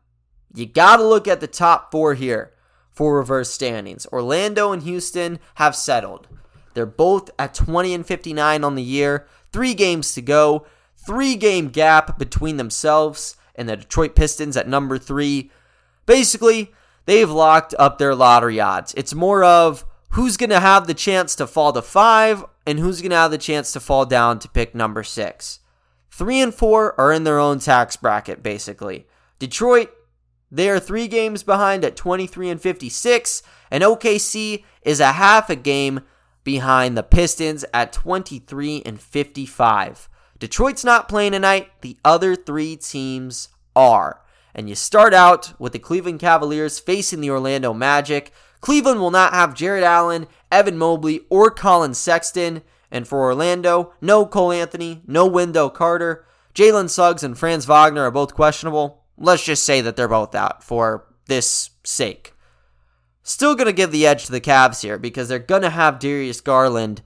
You 0.55 0.67
got 0.67 0.99
to 0.99 1.05
look 1.05 1.27
at 1.27 1.41
the 1.41 1.47
top 1.47 1.91
four 1.91 2.13
here 2.13 2.53
for 2.91 3.17
reverse 3.17 3.51
standings. 3.51 4.07
Orlando 4.13 4.73
and 4.73 4.83
Houston 4.83 5.39
have 5.55 5.75
settled. 5.75 6.29
They're 6.75 6.87
both 6.87 7.31
at 7.39 7.55
20 7.55 7.95
and 7.95 8.07
59 8.07 8.63
on 8.63 8.75
the 8.75 8.83
year, 8.83 9.27
three 9.53 9.75
games 9.75 10.15
to 10.15 10.23
go, 10.23 10.67
three 10.97 11.37
game 11.37 11.69
gap 11.69 12.19
between 12.19 12.57
themselves 12.57 13.37
and 13.55 13.69
the 13.69 13.77
Detroit 13.77 14.15
Pistons 14.15 14.57
at 14.57 14.69
number 14.69 14.99
three. 14.99 15.51
Basically, 16.07 16.73
they've 17.07 17.31
locked 17.31 17.75
up 17.79 17.99
their 17.99 18.15
lottery 18.15 18.61
odds. 18.61 18.95
It's 18.97 19.15
more 19.15 19.45
of 19.45 19.85
who's 20.11 20.37
going 20.37 20.51
to 20.51 20.61
have 20.61 20.87
the 20.87 20.95
chance 20.95 21.35
to 21.37 21.47
fall 21.47 21.73
to 21.73 21.83
five 21.83 22.45
and 22.67 22.79
who's 22.79 23.01
going 23.01 23.11
to 23.11 23.17
have 23.17 23.31
the 23.31 23.39
chance 23.39 23.73
to 23.73 23.81
fall 23.81 24.07
down 24.07 24.39
to 24.41 24.49
pick 24.49 24.75
number 24.75 25.03
six. 25.03 25.61
Three 26.11 26.41
and 26.41 26.55
four 26.55 26.99
are 27.01 27.13
in 27.13 27.25
their 27.25 27.39
own 27.39 27.59
tax 27.59 27.97
bracket, 27.97 28.43
basically. 28.43 29.07
Detroit 29.39 29.93
they 30.51 30.71
are 30.71 30.81
three 30.81 31.09
games 31.09 31.43
behind 31.43 31.85
at 31.85 31.97
23 31.97 32.49
and 32.51 32.61
56, 32.61 33.43
and 33.71 33.85
OKC 33.85 34.65
is 34.83 35.01
a 35.01 35.13
half 35.13 35.51
a 35.51 35.57
game 35.57 36.01
behind 36.45 36.97
the 36.97 37.03
Pistons 37.03 37.65
at 37.73 37.93
23 37.93 38.83
and 38.85 39.01
55. 39.01 40.09
Detroit's 40.39 40.85
not 40.85 41.09
playing 41.09 41.33
tonight, 41.33 41.69
the 41.81 41.97
other 42.05 42.37
three 42.37 42.77
teams 42.77 43.49
are. 43.75 44.23
And 44.55 44.69
you 44.69 44.75
start 44.75 45.15
out 45.15 45.53
with 45.59 45.73
the 45.73 45.79
Cleveland 45.79 46.21
Cavaliers 46.21 46.79
facing 46.79 47.21
the 47.21 47.31
Orlando 47.31 47.73
Magic. 47.73 48.33
Cleveland 48.61 49.01
will 49.01 49.11
not 49.11 49.33
have 49.33 49.55
Jarrett 49.55 49.85
Allen, 49.85 50.27
Evan 50.51 50.79
Mobley, 50.79 51.21
or 51.29 51.51
Collin 51.51 51.95
Sexton. 51.95 52.63
And 52.91 53.07
for 53.07 53.21
Orlando, 53.21 53.93
no 54.01 54.27
Cole 54.27 54.53
Anthony, 54.53 55.03
no 55.07 55.27
Wendell 55.27 55.71
Carter. 55.71 56.25
Jalen 56.55 56.89
Suggs 56.89 57.23
and 57.23 57.39
Franz 57.39 57.67
Wagner 57.67 58.03
are 58.03 58.11
both 58.11 58.35
questionable. 58.35 59.05
Let's 59.17 59.45
just 59.45 59.65
say 59.65 59.81
that 59.81 59.97
they're 59.97 60.09
both 60.09 60.35
out 60.35 60.65
for 60.65 61.07
this 61.27 61.71
sake. 61.85 62.33
Still 63.29 63.55
going 63.55 63.67
to 63.67 63.75
give 63.75 63.93
the 63.93 64.07
edge 64.07 64.25
to 64.25 64.33
the 64.33 64.41
Cavs 64.41 64.81
here 64.81 64.97
because 64.97 65.29
they're 65.29 65.39
going 65.39 65.61
to 65.61 65.69
have 65.69 65.99
Darius 65.99 66.41
Garland 66.41 67.03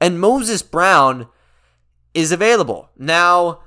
and 0.00 0.18
Moses 0.18 0.62
Brown 0.62 1.28
is 2.12 2.32
available. 2.32 2.90
Now, 2.98 3.60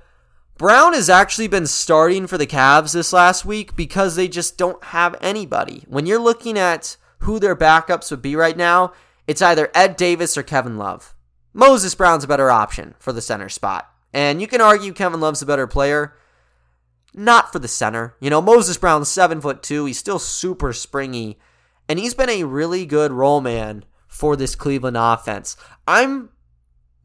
Brown 0.57 0.93
has 0.95 1.09
actually 1.09 1.47
been 1.47 1.65
starting 1.65 2.27
for 2.27 2.37
the 2.37 2.45
Cavs 2.45 2.91
this 2.91 3.13
last 3.13 3.45
week 3.45 3.77
because 3.77 4.17
they 4.17 4.27
just 4.27 4.57
don't 4.57 4.83
have 4.83 5.15
anybody. 5.21 5.85
When 5.87 6.05
you're 6.05 6.19
looking 6.19 6.57
at 6.57 6.97
who 7.19 7.39
their 7.39 7.55
backups 7.55 8.11
would 8.11 8.21
be 8.21 8.35
right 8.35 8.57
now, 8.57 8.91
it's 9.25 9.41
either 9.41 9.71
Ed 9.73 9.95
Davis 9.95 10.37
or 10.37 10.43
Kevin 10.43 10.77
Love. 10.77 11.15
Moses 11.53 11.95
Brown's 11.95 12.25
a 12.25 12.27
better 12.27 12.51
option 12.51 12.95
for 12.99 13.13
the 13.13 13.21
center 13.21 13.47
spot. 13.47 13.89
And 14.11 14.41
you 14.41 14.47
can 14.47 14.59
argue 14.59 14.91
Kevin 14.91 15.21
Love's 15.21 15.41
a 15.41 15.45
better 15.45 15.67
player, 15.67 16.17
not 17.13 17.53
for 17.53 17.59
the 17.59 17.69
center. 17.69 18.17
You 18.19 18.29
know, 18.29 18.41
Moses 18.41 18.77
Brown's 18.77 19.07
seven 19.07 19.39
foot 19.39 19.63
two. 19.63 19.85
He's 19.85 19.97
still 19.97 20.19
super 20.19 20.73
springy, 20.73 21.39
and 21.87 21.99
he's 21.99 22.13
been 22.13 22.29
a 22.29 22.43
really 22.43 22.85
good 22.85 23.11
role 23.11 23.41
man 23.41 23.85
for 24.07 24.35
this 24.35 24.55
Cleveland 24.55 24.97
offense. 24.97 25.57
I'm 25.87 26.29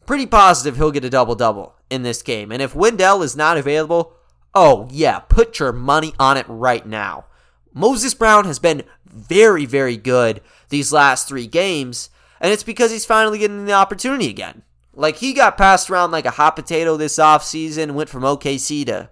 pretty 0.06 0.26
positive 0.26 0.76
he'll 0.76 0.90
get 0.90 1.04
a 1.04 1.10
double 1.10 1.34
double 1.34 1.76
in 1.90 2.02
this 2.02 2.22
game. 2.22 2.52
And 2.52 2.62
if 2.62 2.74
Wendell 2.74 3.22
is 3.22 3.36
not 3.36 3.56
available, 3.56 4.14
oh 4.54 4.88
yeah, 4.90 5.20
put 5.20 5.58
your 5.58 5.72
money 5.72 6.14
on 6.18 6.36
it 6.36 6.46
right 6.48 6.86
now. 6.86 7.26
Moses 7.72 8.14
Brown 8.14 8.44
has 8.44 8.58
been 8.58 8.82
very, 9.04 9.66
very 9.66 9.96
good 9.96 10.40
these 10.68 10.92
last 10.92 11.28
three 11.28 11.46
games, 11.46 12.10
and 12.40 12.52
it's 12.52 12.62
because 12.62 12.90
he's 12.90 13.04
finally 13.04 13.38
getting 13.38 13.66
the 13.66 13.72
opportunity 13.72 14.28
again. 14.28 14.62
Like 14.92 15.16
he 15.16 15.32
got 15.32 15.56
passed 15.56 15.88
around 15.90 16.10
like 16.10 16.26
a 16.26 16.32
hot 16.32 16.56
potato 16.56 16.96
this 16.96 17.18
offseason, 17.18 17.92
went 17.92 18.08
from 18.08 18.22
OKC 18.22 18.84
to 18.86 19.10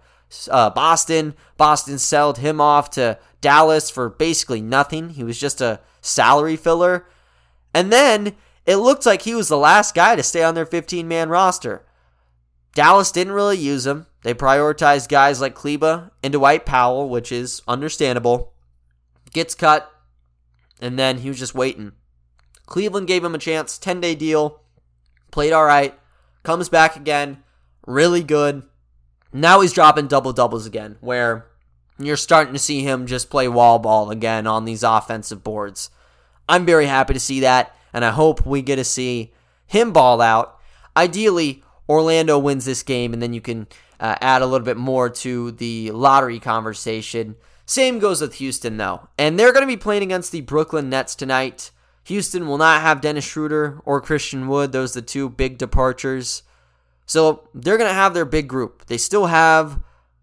uh, 0.51 0.71
Boston. 0.71 1.35
Boston 1.57 1.99
sold 1.99 2.39
him 2.39 2.61
off 2.61 2.91
to 2.91 3.19
Dallas 3.41 3.91
for 3.91 4.09
basically 4.09 4.61
nothing. 4.61 5.11
He 5.11 5.25
was 5.25 5.39
just 5.39 5.61
a 5.61 5.81
salary 6.01 6.57
filler. 6.57 7.07
And 7.75 7.93
then 7.93 8.35
it 8.65 8.77
looked 8.77 9.07
like 9.07 9.23
he 9.23 9.35
was 9.35 9.49
the 9.49 9.57
last 9.57 9.95
guy 9.95 10.17
to 10.17 10.23
stay 10.23 10.43
on 10.43 10.55
their 10.55 10.67
15 10.67 11.07
man 11.07 11.29
roster. 11.29 11.85
Dallas 12.75 13.11
didn't 13.11 13.33
really 13.33 13.57
use 13.57 13.87
him. 13.87 14.07
They 14.23 14.35
prioritized 14.35 15.09
guys 15.09 15.41
like 15.41 15.55
Kleber 15.55 16.11
and 16.23 16.33
Dwight 16.33 16.67
Powell, 16.67 17.09
which 17.09 17.31
is 17.33 17.63
understandable. 17.67 18.53
Gets 19.33 19.55
cut, 19.55 19.91
and 20.81 20.99
then 20.99 21.19
he 21.19 21.29
was 21.29 21.39
just 21.39 21.55
waiting. 21.55 21.93
Cleveland 22.67 23.07
gave 23.07 23.25
him 23.25 23.35
a 23.35 23.39
chance, 23.39 23.79
10 23.79 24.01
day 24.01 24.15
deal, 24.15 24.61
played 25.31 25.53
all 25.53 25.65
right, 25.65 25.99
comes 26.43 26.69
back 26.69 26.97
again, 26.97 27.43
really 27.87 28.23
good. 28.23 28.65
Now 29.37 29.61
he's 29.61 29.75
dropping 29.75 30.07
double 30.07 30.33
doubles 30.33 30.65
again, 30.65 30.97
where 31.01 31.47
you're 31.99 32.17
starting 32.17 32.55
to 32.55 32.59
see 32.59 32.83
him 32.83 33.07
just 33.07 33.29
play 33.29 33.49
wall 33.49 33.79
ball 33.79 34.11
again 34.11 34.47
on 34.47 34.65
these 34.65 34.83
offensive 34.83 35.45
boards. 35.45 35.91
I'm 36.49 36.65
very 36.65 36.87
happy 36.87 37.13
to 37.13 37.21
see 37.21 37.41
that, 37.41 37.77
and 37.93 38.03
I 38.03 38.13
hope 38.13 38.47
we 38.47 38.63
get 38.63 38.77
to 38.77 38.85
see 38.85 39.35
him 39.67 39.93
ball 39.93 40.23
out. 40.23 40.59
Ideally, 40.97 41.63
Orlando 41.87 42.39
wins 42.39 42.65
this 42.65 42.83
game, 42.83 43.13
and 43.13 43.21
then 43.21 43.35
you 43.35 43.43
can 43.43 43.67
uh, 44.01 44.15
add 44.23 44.41
a 44.41 44.47
little 44.47 44.65
bit 44.65 44.79
more 44.79 45.11
to 45.11 45.51
the 45.51 45.91
lottery 45.91 46.41
conversation. 46.41 47.37
Same 47.67 47.99
goes 47.99 48.23
with 48.23 48.37
Houston, 48.37 48.79
though. 48.79 49.09
And 49.19 49.39
they're 49.39 49.53
going 49.53 49.65
to 49.65 49.67
be 49.67 49.77
playing 49.77 50.03
against 50.03 50.33
the 50.33 50.41
Brooklyn 50.41 50.89
Nets 50.89 51.15
tonight. 51.15 51.73
Houston 52.05 52.47
will 52.47 52.57
not 52.57 52.81
have 52.81 53.03
Dennis 53.03 53.25
Schroeder 53.25 53.83
or 53.85 54.01
Christian 54.01 54.49
Wood. 54.49 54.73
Those 54.73 54.97
are 54.97 55.01
the 55.01 55.07
two 55.07 55.29
big 55.29 55.59
departures. 55.59 56.43
So 57.07 57.49
they're 57.55 57.79
going 57.79 57.89
to 57.89 57.95
have 57.95 58.15
their 58.15 58.25
big 58.25 58.49
group. 58.49 58.87
They 58.87 58.99
still 58.99 59.27
have 59.27 59.81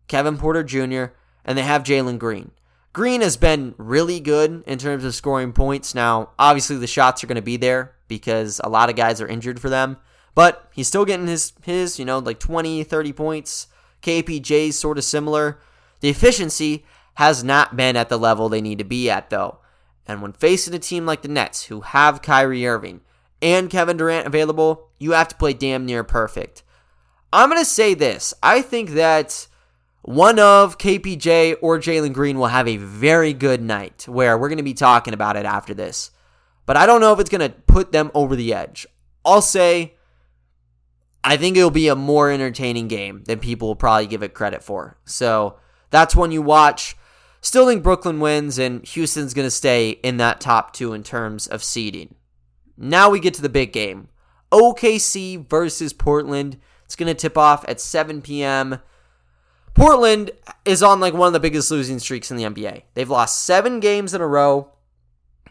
Kevin 0.07 0.37
Porter 0.37 0.63
Jr., 0.63 1.05
and 1.45 1.57
they 1.57 1.63
have 1.63 1.83
Jalen 1.83 2.19
Green. 2.19 2.51
Green 2.93 3.21
has 3.21 3.37
been 3.37 3.73
really 3.77 4.19
good 4.19 4.63
in 4.67 4.77
terms 4.77 5.03
of 5.03 5.15
scoring 5.15 5.51
points. 5.51 5.95
Now, 5.95 6.29
obviously, 6.37 6.77
the 6.77 6.87
shots 6.87 7.23
are 7.23 7.27
going 7.27 7.35
to 7.35 7.41
be 7.41 7.57
there 7.57 7.95
because 8.07 8.61
a 8.63 8.69
lot 8.69 8.89
of 8.89 8.95
guys 8.95 9.19
are 9.19 9.27
injured 9.27 9.59
for 9.59 9.69
them, 9.69 9.97
but 10.35 10.69
he's 10.73 10.87
still 10.87 11.05
getting 11.05 11.27
his, 11.27 11.53
his 11.63 11.97
you 11.97 12.05
know, 12.05 12.19
like 12.19 12.39
20, 12.39 12.83
30 12.83 13.13
points. 13.13 13.67
KPJ's 14.03 14.77
sort 14.77 14.97
of 14.97 15.03
similar. 15.03 15.59
The 16.01 16.09
efficiency 16.09 16.85
has 17.15 17.43
not 17.43 17.75
been 17.75 17.95
at 17.95 18.09
the 18.09 18.19
level 18.19 18.49
they 18.49 18.61
need 18.61 18.77
to 18.77 18.83
be 18.83 19.09
at, 19.09 19.29
though. 19.29 19.59
And 20.05 20.21
when 20.21 20.33
facing 20.33 20.73
a 20.73 20.79
team 20.79 21.05
like 21.05 21.21
the 21.21 21.27
Nets, 21.29 21.65
who 21.65 21.81
have 21.81 22.21
Kyrie 22.21 22.67
Irving 22.67 23.01
and 23.41 23.69
Kevin 23.69 23.97
Durant 23.97 24.27
available, 24.27 24.89
you 24.99 25.11
have 25.11 25.29
to 25.29 25.35
play 25.35 25.53
damn 25.53 25.85
near 25.85 26.03
perfect. 26.03 26.62
I'm 27.33 27.49
going 27.49 27.61
to 27.61 27.65
say 27.65 27.95
this. 27.95 28.33
I 28.43 28.61
think 28.61 28.91
that 28.91 29.47
one 30.03 30.37
of 30.37 30.77
KPJ 30.77 31.57
or 31.61 31.79
Jalen 31.79 32.13
Green 32.13 32.37
will 32.37 32.47
have 32.47 32.67
a 32.67 32.77
very 32.77 33.33
good 33.33 33.61
night 33.61 34.07
where 34.07 34.37
we're 34.37 34.49
going 34.49 34.57
to 34.57 34.63
be 34.63 34.75
talking 34.75 35.13
about 35.13 35.35
it 35.35 35.45
after 35.45 35.73
this. 35.73 36.11
But 36.65 36.77
I 36.77 36.85
don't 36.85 37.01
know 37.01 37.11
if 37.11 37.19
it's 37.19 37.29
going 37.29 37.41
to 37.41 37.49
put 37.49 37.91
them 37.91 38.11
over 38.13 38.35
the 38.35 38.53
edge. 38.53 38.85
I'll 39.25 39.41
say 39.41 39.95
I 41.23 41.37
think 41.37 41.57
it'll 41.57 41.71
be 41.71 41.87
a 41.87 41.95
more 41.95 42.29
entertaining 42.29 42.87
game 42.87 43.23
than 43.25 43.39
people 43.39 43.69
will 43.69 43.75
probably 43.75 44.07
give 44.07 44.23
it 44.23 44.33
credit 44.33 44.61
for. 44.61 44.97
So 45.05 45.57
that's 45.89 46.15
when 46.15 46.31
you 46.31 46.41
watch. 46.41 46.97
Still 47.41 47.67
think 47.67 47.81
Brooklyn 47.81 48.19
wins 48.19 48.59
and 48.59 48.85
Houston's 48.87 49.33
going 49.33 49.47
to 49.47 49.51
stay 49.51 49.91
in 49.91 50.17
that 50.17 50.39
top 50.39 50.73
two 50.73 50.93
in 50.93 51.01
terms 51.01 51.47
of 51.47 51.63
seeding. 51.63 52.15
Now 52.77 53.09
we 53.09 53.19
get 53.19 53.33
to 53.35 53.41
the 53.41 53.49
big 53.49 53.71
game 53.71 54.09
OKC 54.51 55.49
versus 55.49 55.93
Portland. 55.93 56.59
It's 56.93 56.99
going 56.99 57.07
to 57.07 57.19
tip 57.19 57.39
off 57.39 57.65
at 57.67 57.81
7 57.81 58.21
p.m. 58.21 58.77
Portland 59.73 60.29
is 60.63 60.83
on 60.83 60.99
like 60.99 61.15
one 61.15 61.25
of 61.25 61.33
the 61.33 61.39
biggest 61.39 61.71
losing 61.71 61.97
streaks 61.97 62.29
in 62.29 62.37
the 62.37 62.43
NBA. 62.43 62.83
They've 62.93 63.09
lost 63.09 63.45
seven 63.45 63.79
games 63.79 64.13
in 64.13 64.21
a 64.21 64.27
row, 64.27 64.73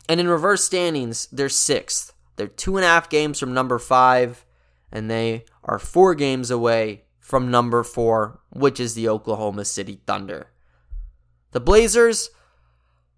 and 0.09 0.21
in 0.21 0.29
reverse 0.29 0.63
standings, 0.63 1.27
they're 1.33 1.49
sixth. 1.49 2.13
They're 2.37 2.47
two 2.47 2.77
and 2.77 2.85
a 2.85 2.89
half 2.89 3.09
games 3.09 3.41
from 3.41 3.53
number 3.53 3.81
five, 3.81 4.45
and 4.93 5.11
they 5.11 5.45
are 5.65 5.81
four 5.81 6.15
games 6.15 6.49
away 6.49 7.07
from 7.19 7.51
number 7.51 7.83
four, 7.83 8.39
which 8.51 8.79
is 8.79 8.95
the 8.95 9.09
Oklahoma 9.09 9.65
City 9.65 9.99
Thunder. 10.07 10.47
The 11.51 11.59
Blazers 11.59 12.31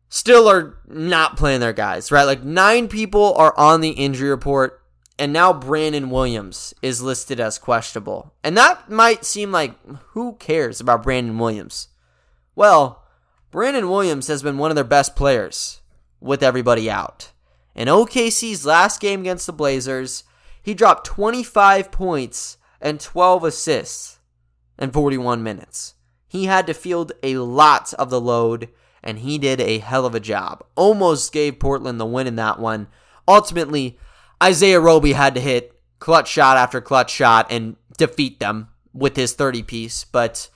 still 0.08 0.48
are 0.48 0.78
not 0.88 1.36
playing 1.36 1.60
their 1.60 1.74
guys, 1.74 2.10
right? 2.10 2.24
Like 2.24 2.42
nine 2.42 2.88
people 2.88 3.34
are 3.34 3.52
on 3.58 3.82
the 3.82 3.90
injury 3.90 4.30
report, 4.30 4.82
and 5.18 5.32
now 5.32 5.52
Brandon 5.52 6.10
Williams 6.10 6.74
is 6.82 7.02
listed 7.02 7.38
as 7.38 7.58
questionable. 7.58 8.34
And 8.42 8.56
that 8.56 8.90
might 8.90 9.24
seem 9.24 9.52
like 9.52 9.74
who 10.08 10.34
cares 10.34 10.80
about 10.80 11.02
Brandon 11.02 11.38
Williams? 11.38 11.88
Well, 12.56 13.04
Brandon 13.50 13.88
Williams 13.88 14.26
has 14.26 14.42
been 14.42 14.58
one 14.58 14.70
of 14.70 14.74
their 14.74 14.84
best 14.84 15.14
players 15.14 15.80
with 16.20 16.42
everybody 16.42 16.90
out. 16.90 17.30
In 17.74 17.88
OKC's 17.88 18.66
last 18.66 19.00
game 19.00 19.20
against 19.20 19.46
the 19.46 19.52
Blazers, 19.52 20.24
he 20.62 20.74
dropped 20.74 21.06
25 21.06 21.92
points 21.92 22.56
and 22.80 23.00
12 23.00 23.44
assists 23.44 24.18
in 24.78 24.90
41 24.90 25.42
minutes. 25.42 25.94
He 26.26 26.46
had 26.46 26.66
to 26.66 26.74
field 26.74 27.12
a 27.22 27.36
lot 27.36 27.94
of 27.94 28.10
the 28.10 28.20
load, 28.20 28.68
and 29.02 29.20
he 29.20 29.38
did 29.38 29.60
a 29.60 29.78
hell 29.78 30.06
of 30.06 30.14
a 30.14 30.20
job. 30.20 30.64
Almost 30.74 31.32
gave 31.32 31.60
Portland 31.60 32.00
the 32.00 32.06
win 32.06 32.26
in 32.26 32.36
that 32.36 32.58
one. 32.58 32.88
Ultimately, 33.28 33.98
Isaiah 34.44 34.78
Roby 34.78 35.14
had 35.14 35.34
to 35.36 35.40
hit 35.40 35.74
clutch 36.00 36.28
shot 36.28 36.58
after 36.58 36.82
clutch 36.82 37.10
shot 37.10 37.46
and 37.50 37.76
defeat 37.96 38.40
them 38.40 38.68
with 38.92 39.16
his 39.16 39.32
30 39.32 39.62
piece. 39.62 40.04
But 40.04 40.50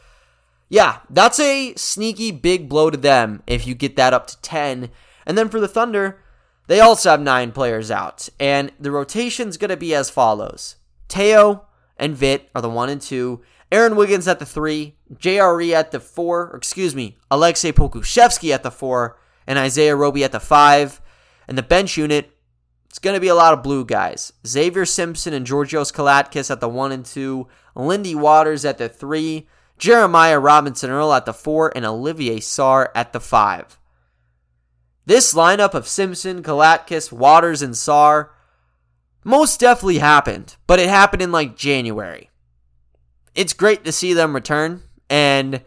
yeah, 0.68 0.98
that's 1.09 1.40
a 1.40 1.72
sneaky 1.74 2.31
big 2.31 2.68
blow 2.68 2.90
to 2.90 2.98
them 2.98 3.42
if 3.46 3.66
you 3.66 3.74
get 3.74 3.96
that 3.96 4.12
up 4.12 4.27
to 4.27 4.40
10. 4.42 4.90
And 5.24 5.38
then 5.38 5.48
for 5.48 5.59
the 5.59 5.68
Thunder, 5.68 6.20
they 6.66 6.81
also 6.81 7.11
have 7.11 7.22
nine 7.22 7.51
players 7.51 7.90
out. 7.90 8.29
And 8.38 8.72
the 8.79 8.90
rotation's 8.90 9.57
going 9.57 9.70
to 9.70 9.77
be 9.77 9.94
as 9.94 10.11
follows 10.11 10.77
Teo 11.09 11.64
and 11.96 12.14
Vit 12.14 12.51
are 12.55 12.61
the 12.61 12.68
one 12.68 12.90
and 12.90 13.01
two. 13.01 13.40
Aaron 13.72 13.96
Wiggins 13.96 14.29
at 14.29 14.38
the 14.38 14.46
three, 14.46 14.96
JRE 15.14 15.72
at 15.72 15.92
the 15.92 16.01
four, 16.01 16.55
excuse 16.55 16.94
me, 16.94 17.16
Alexei 17.31 17.72
Pokusevski 17.72 18.53
at 18.53 18.62
the 18.62 18.70
four, 18.70 19.18
and 19.46 19.59
Isaiah 19.59 19.96
Roby 19.96 20.24
at 20.24 20.33
the 20.33 20.40
five. 20.40 21.01
And 21.46 21.57
the 21.57 21.62
bench 21.62 21.96
unit, 21.96 22.31
it's 22.88 22.98
going 22.98 23.14
to 23.14 23.20
be 23.20 23.29
a 23.29 23.35
lot 23.35 23.53
of 23.53 23.62
blue 23.62 23.85
guys. 23.85 24.33
Xavier 24.46 24.87
Simpson 24.87 25.35
and 25.35 25.46
Georgios 25.46 25.92
Kalaitzakis 25.92 26.51
at 26.51 26.61
the 26.61 26.68
one 26.68 26.92
and 26.92 27.05
two, 27.05 27.48
Lindy 27.74 28.14
Waters 28.14 28.64
at 28.64 28.79
the 28.79 28.88
three, 28.88 29.46
Jeremiah 29.79 30.38
Robinson 30.38 30.90
Earl 30.90 31.12
at 31.12 31.27
the 31.27 31.35
four, 31.35 31.70
and 31.77 31.85
Olivier 31.85 32.38
Sarr 32.38 32.88
at 32.94 33.12
the 33.12 33.20
five. 33.20 33.79
This 35.07 35.35
lineup 35.35 35.74
of 35.74 35.87
Simpson, 35.87 36.42
Kalaitzakis, 36.42 37.12
Waters, 37.12 37.62
and 37.62 37.74
Sarr 37.74 38.31
most 39.22 39.61
definitely 39.61 39.98
happened, 39.98 40.57
but 40.66 40.81
it 40.81 40.88
happened 40.88 41.22
in 41.22 41.33
like 41.33 41.57
January. 41.57 42.31
It's 43.35 43.53
great 43.53 43.85
to 43.85 43.92
see 43.92 44.14
them 44.14 44.35
return, 44.35 44.83
and 45.09 45.62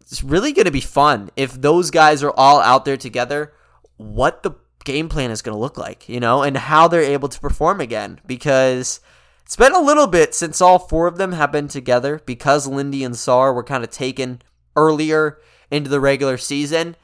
it's 0.00 0.22
really 0.22 0.52
going 0.52 0.66
to 0.66 0.70
be 0.70 0.80
fun 0.80 1.30
if 1.36 1.52
those 1.60 1.90
guys 1.90 2.22
are 2.22 2.32
all 2.36 2.60
out 2.60 2.84
there 2.84 2.96
together. 2.96 3.52
What 3.96 4.42
the 4.42 4.52
game 4.86 5.10
plan 5.10 5.30
is 5.30 5.42
going 5.42 5.54
to 5.54 5.60
look 5.60 5.76
like, 5.76 6.08
you 6.08 6.18
know, 6.18 6.42
and 6.42 6.56
how 6.56 6.88
they're 6.88 7.02
able 7.02 7.28
to 7.28 7.40
perform 7.40 7.82
again 7.82 8.20
because 8.26 9.00
it's 9.44 9.56
been 9.56 9.74
a 9.74 9.80
little 9.80 10.06
bit 10.06 10.34
since 10.34 10.62
all 10.62 10.78
four 10.78 11.06
of 11.06 11.18
them 11.18 11.32
have 11.32 11.52
been 11.52 11.68
together 11.68 12.22
because 12.24 12.66
Lindy 12.66 13.04
and 13.04 13.14
Sarr 13.14 13.54
were 13.54 13.62
kind 13.62 13.84
of 13.84 13.90
taken 13.90 14.40
earlier 14.74 15.38
into 15.70 15.90
the 15.90 16.00
regular 16.00 16.38
season. 16.38 16.96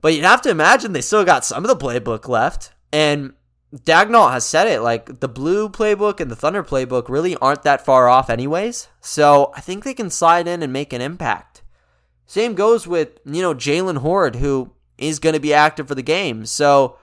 But 0.00 0.14
you'd 0.14 0.24
have 0.24 0.42
to 0.42 0.50
imagine 0.50 0.92
they 0.92 1.00
still 1.00 1.24
got 1.24 1.44
some 1.44 1.64
of 1.64 1.68
the 1.68 1.84
playbook 1.84 2.28
left. 2.28 2.72
And 2.92 3.32
Dagnall 3.74 4.30
has 4.30 4.44
said 4.46 4.68
it 4.68 4.80
like 4.80 5.20
the 5.20 5.28
blue 5.28 5.68
playbook 5.68 6.20
and 6.20 6.30
the 6.30 6.36
Thunder 6.36 6.62
playbook 6.62 7.08
really 7.08 7.36
aren't 7.36 7.64
that 7.64 7.84
far 7.84 8.08
off, 8.08 8.30
anyways. 8.30 8.88
So 9.00 9.52
I 9.56 9.60
think 9.60 9.82
they 9.82 9.94
can 9.94 10.10
slide 10.10 10.46
in 10.46 10.62
and 10.62 10.72
make 10.72 10.92
an 10.92 11.00
impact. 11.00 11.62
Same 12.26 12.54
goes 12.54 12.86
with, 12.86 13.18
you 13.24 13.42
know, 13.42 13.54
Jalen 13.54 13.98
Hoard, 13.98 14.36
who 14.36 14.72
is 14.98 15.18
going 15.18 15.34
to 15.34 15.40
be 15.40 15.54
active 15.54 15.88
for 15.88 15.94
the 15.94 16.02
game. 16.02 16.44
So, 16.44 16.98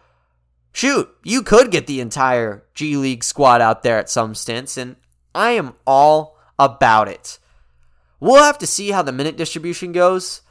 shoot, 0.72 1.10
you 1.24 1.42
could 1.42 1.72
get 1.72 1.88
the 1.88 2.02
entire 2.02 2.66
G 2.74 2.98
League 2.98 3.24
squad 3.24 3.62
out 3.62 3.84
there 3.84 3.98
at 3.98 4.10
some 4.10 4.36
stints, 4.36 4.78
and 4.78 4.98
I 5.34 5.52
am 5.52 5.74
all 5.88 6.38
about 6.60 7.08
it. 7.08 7.40
We'll 8.20 8.44
have 8.44 8.58
to 8.60 8.68
see 8.68 8.92
how 8.92 9.02
the 9.02 9.12
minute 9.12 9.38
distribution 9.38 9.92
goes. 9.92 10.42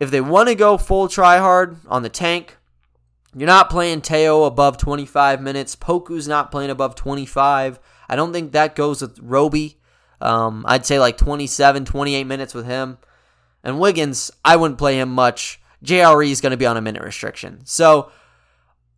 If 0.00 0.10
they 0.10 0.20
want 0.20 0.48
to 0.48 0.54
go 0.54 0.78
full 0.78 1.08
try 1.08 1.38
hard 1.38 1.78
on 1.88 2.02
the 2.02 2.08
tank, 2.08 2.56
you're 3.34 3.46
not 3.46 3.70
playing 3.70 4.00
Teo 4.00 4.44
above 4.44 4.78
25 4.78 5.40
minutes. 5.42 5.76
Poku's 5.76 6.28
not 6.28 6.50
playing 6.50 6.70
above 6.70 6.94
25. 6.94 7.78
I 8.08 8.16
don't 8.16 8.32
think 8.32 8.52
that 8.52 8.74
goes 8.74 9.02
with 9.02 9.18
Roby. 9.20 9.78
Um, 10.20 10.64
I'd 10.66 10.86
say 10.86 10.98
like 10.98 11.16
27, 11.18 11.84
28 11.84 12.24
minutes 12.24 12.54
with 12.54 12.66
him. 12.66 12.98
And 13.62 13.78
Wiggins, 13.78 14.30
I 14.44 14.56
wouldn't 14.56 14.78
play 14.78 14.98
him 14.98 15.10
much. 15.10 15.60
JRE 15.84 16.30
is 16.30 16.40
going 16.40 16.50
to 16.50 16.56
be 16.56 16.66
on 16.66 16.76
a 16.76 16.82
minute 16.82 17.02
restriction. 17.02 17.60
So 17.64 18.10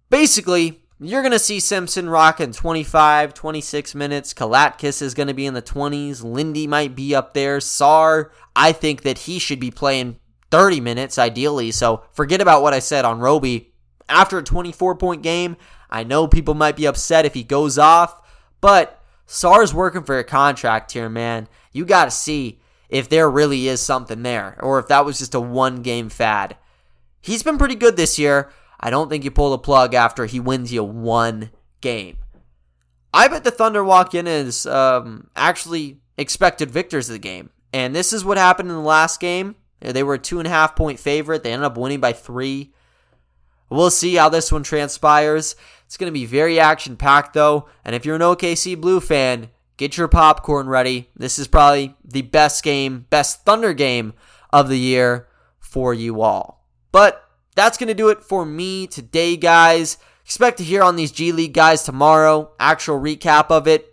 basically, 0.08 0.82
you're 0.98 1.22
going 1.22 1.32
to 1.32 1.38
see 1.38 1.60
Simpson 1.60 2.08
rocking 2.10 2.52
25, 2.52 3.32
26 3.32 3.94
minutes. 3.94 4.34
Kalaitzakis 4.34 5.00
is 5.00 5.14
going 5.14 5.28
to 5.28 5.34
be 5.34 5.46
in 5.46 5.54
the 5.54 5.62
20s. 5.62 6.22
Lindy 6.22 6.66
might 6.66 6.94
be 6.94 7.14
up 7.14 7.32
there. 7.32 7.58
Sarr, 7.58 8.30
I 8.54 8.72
think 8.72 9.02
that 9.02 9.18
he 9.20 9.38
should 9.38 9.60
be 9.60 9.70
playing 9.70 10.18
30 10.50 10.80
minutes 10.80 11.18
ideally. 11.18 11.70
So 11.70 12.04
forget 12.12 12.40
about 12.40 12.62
what 12.62 12.74
I 12.74 12.80
said 12.80 13.04
on 13.04 13.20
Roby. 13.20 13.72
After 14.08 14.38
a 14.38 14.42
24 14.42 14.96
point 14.96 15.22
game, 15.22 15.56
I 15.88 16.04
know 16.04 16.26
people 16.26 16.54
might 16.54 16.76
be 16.76 16.86
upset 16.86 17.24
if 17.24 17.34
he 17.34 17.44
goes 17.44 17.78
off, 17.78 18.20
but 18.60 19.02
Sarr's 19.26 19.72
working 19.72 20.02
for 20.02 20.18
a 20.18 20.24
contract 20.24 20.92
here, 20.92 21.08
man. 21.08 21.48
You 21.72 21.84
got 21.84 22.06
to 22.06 22.10
see 22.10 22.60
if 22.88 23.08
there 23.08 23.30
really 23.30 23.68
is 23.68 23.80
something 23.80 24.22
there 24.22 24.58
or 24.60 24.80
if 24.80 24.88
that 24.88 25.04
was 25.04 25.18
just 25.18 25.34
a 25.34 25.40
one 25.40 25.82
game 25.82 26.08
fad. 26.08 26.56
He's 27.20 27.42
been 27.42 27.58
pretty 27.58 27.74
good 27.74 27.96
this 27.96 28.18
year. 28.18 28.50
I 28.78 28.90
don't 28.90 29.08
think 29.08 29.24
you 29.24 29.30
pull 29.30 29.50
the 29.50 29.58
plug 29.58 29.94
after 29.94 30.26
he 30.26 30.40
wins 30.40 30.72
you 30.72 30.82
one 30.82 31.50
game. 31.80 32.16
I 33.12 33.28
bet 33.28 33.44
the 33.44 33.50
Thunder 33.50 33.84
walk 33.84 34.14
in 34.14 34.26
as 34.26 34.66
um, 34.66 35.28
actually 35.36 36.00
expected 36.16 36.70
victors 36.70 37.08
of 37.08 37.14
the 37.14 37.18
game. 37.18 37.50
And 37.72 37.94
this 37.94 38.12
is 38.12 38.24
what 38.24 38.38
happened 38.38 38.70
in 38.70 38.76
the 38.76 38.82
last 38.82 39.20
game. 39.20 39.56
They 39.80 40.02
were 40.02 40.14
a 40.14 40.18
two 40.18 40.38
and 40.38 40.46
a 40.46 40.50
half 40.50 40.76
point 40.76 41.00
favorite. 41.00 41.42
They 41.42 41.52
ended 41.52 41.66
up 41.66 41.78
winning 41.78 42.00
by 42.00 42.12
three. 42.12 42.72
We'll 43.68 43.90
see 43.90 44.16
how 44.16 44.28
this 44.28 44.50
one 44.50 44.62
transpires. 44.62 45.56
It's 45.86 45.96
going 45.96 46.12
to 46.12 46.18
be 46.18 46.26
very 46.26 46.58
action 46.58 46.96
packed, 46.96 47.34
though. 47.34 47.68
And 47.84 47.94
if 47.94 48.04
you're 48.04 48.16
an 48.16 48.22
OKC 48.22 48.80
Blue 48.80 49.00
fan, 49.00 49.48
get 49.76 49.96
your 49.96 50.08
popcorn 50.08 50.68
ready. 50.68 51.10
This 51.16 51.38
is 51.38 51.48
probably 51.48 51.96
the 52.04 52.22
best 52.22 52.62
game, 52.62 53.06
best 53.10 53.44
Thunder 53.44 53.72
game 53.72 54.12
of 54.52 54.68
the 54.68 54.78
year 54.78 55.28
for 55.58 55.94
you 55.94 56.20
all. 56.20 56.59
But 56.92 57.24
that's 57.54 57.78
going 57.78 57.88
to 57.88 57.94
do 57.94 58.08
it 58.08 58.22
for 58.22 58.44
me 58.44 58.86
today, 58.86 59.36
guys. 59.36 59.98
Expect 60.24 60.58
to 60.58 60.64
hear 60.64 60.82
on 60.82 60.96
these 60.96 61.12
G 61.12 61.32
League 61.32 61.54
guys 61.54 61.82
tomorrow. 61.82 62.52
Actual 62.58 63.00
recap 63.00 63.50
of 63.50 63.66
it. 63.66 63.86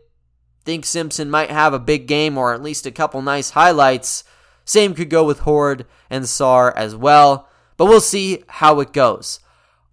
Think 0.65 0.85
Simpson 0.85 1.29
might 1.29 1.49
have 1.49 1.73
a 1.73 1.79
big 1.79 2.07
game 2.07 2.37
or 2.37 2.53
at 2.53 2.61
least 2.61 2.85
a 2.85 2.91
couple 2.91 3.21
nice 3.21 3.51
highlights. 3.51 4.23
Same 4.65 4.93
could 4.93 5.09
go 5.09 5.23
with 5.23 5.39
Hoard 5.39 5.85
and 6.09 6.25
Sarr 6.25 6.73
as 6.75 6.95
well. 6.95 7.47
But 7.77 7.85
we'll 7.85 8.01
see 8.01 8.43
how 8.47 8.79
it 8.81 8.91
goes. 8.91 9.39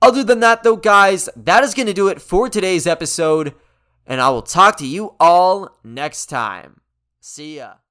Other 0.02 0.24
than 0.24 0.40
that, 0.40 0.62
though, 0.62 0.76
guys, 0.76 1.28
that 1.36 1.64
is 1.64 1.74
going 1.74 1.86
to 1.86 1.94
do 1.94 2.08
it 2.08 2.20
for 2.20 2.48
today's 2.48 2.86
episode. 2.86 3.54
And 4.06 4.20
I 4.20 4.28
will 4.30 4.42
talk 4.42 4.76
to 4.78 4.86
you 4.86 5.14
all 5.18 5.78
next 5.82 6.26
time. 6.26 6.80
See 7.20 7.56
ya. 7.56 7.83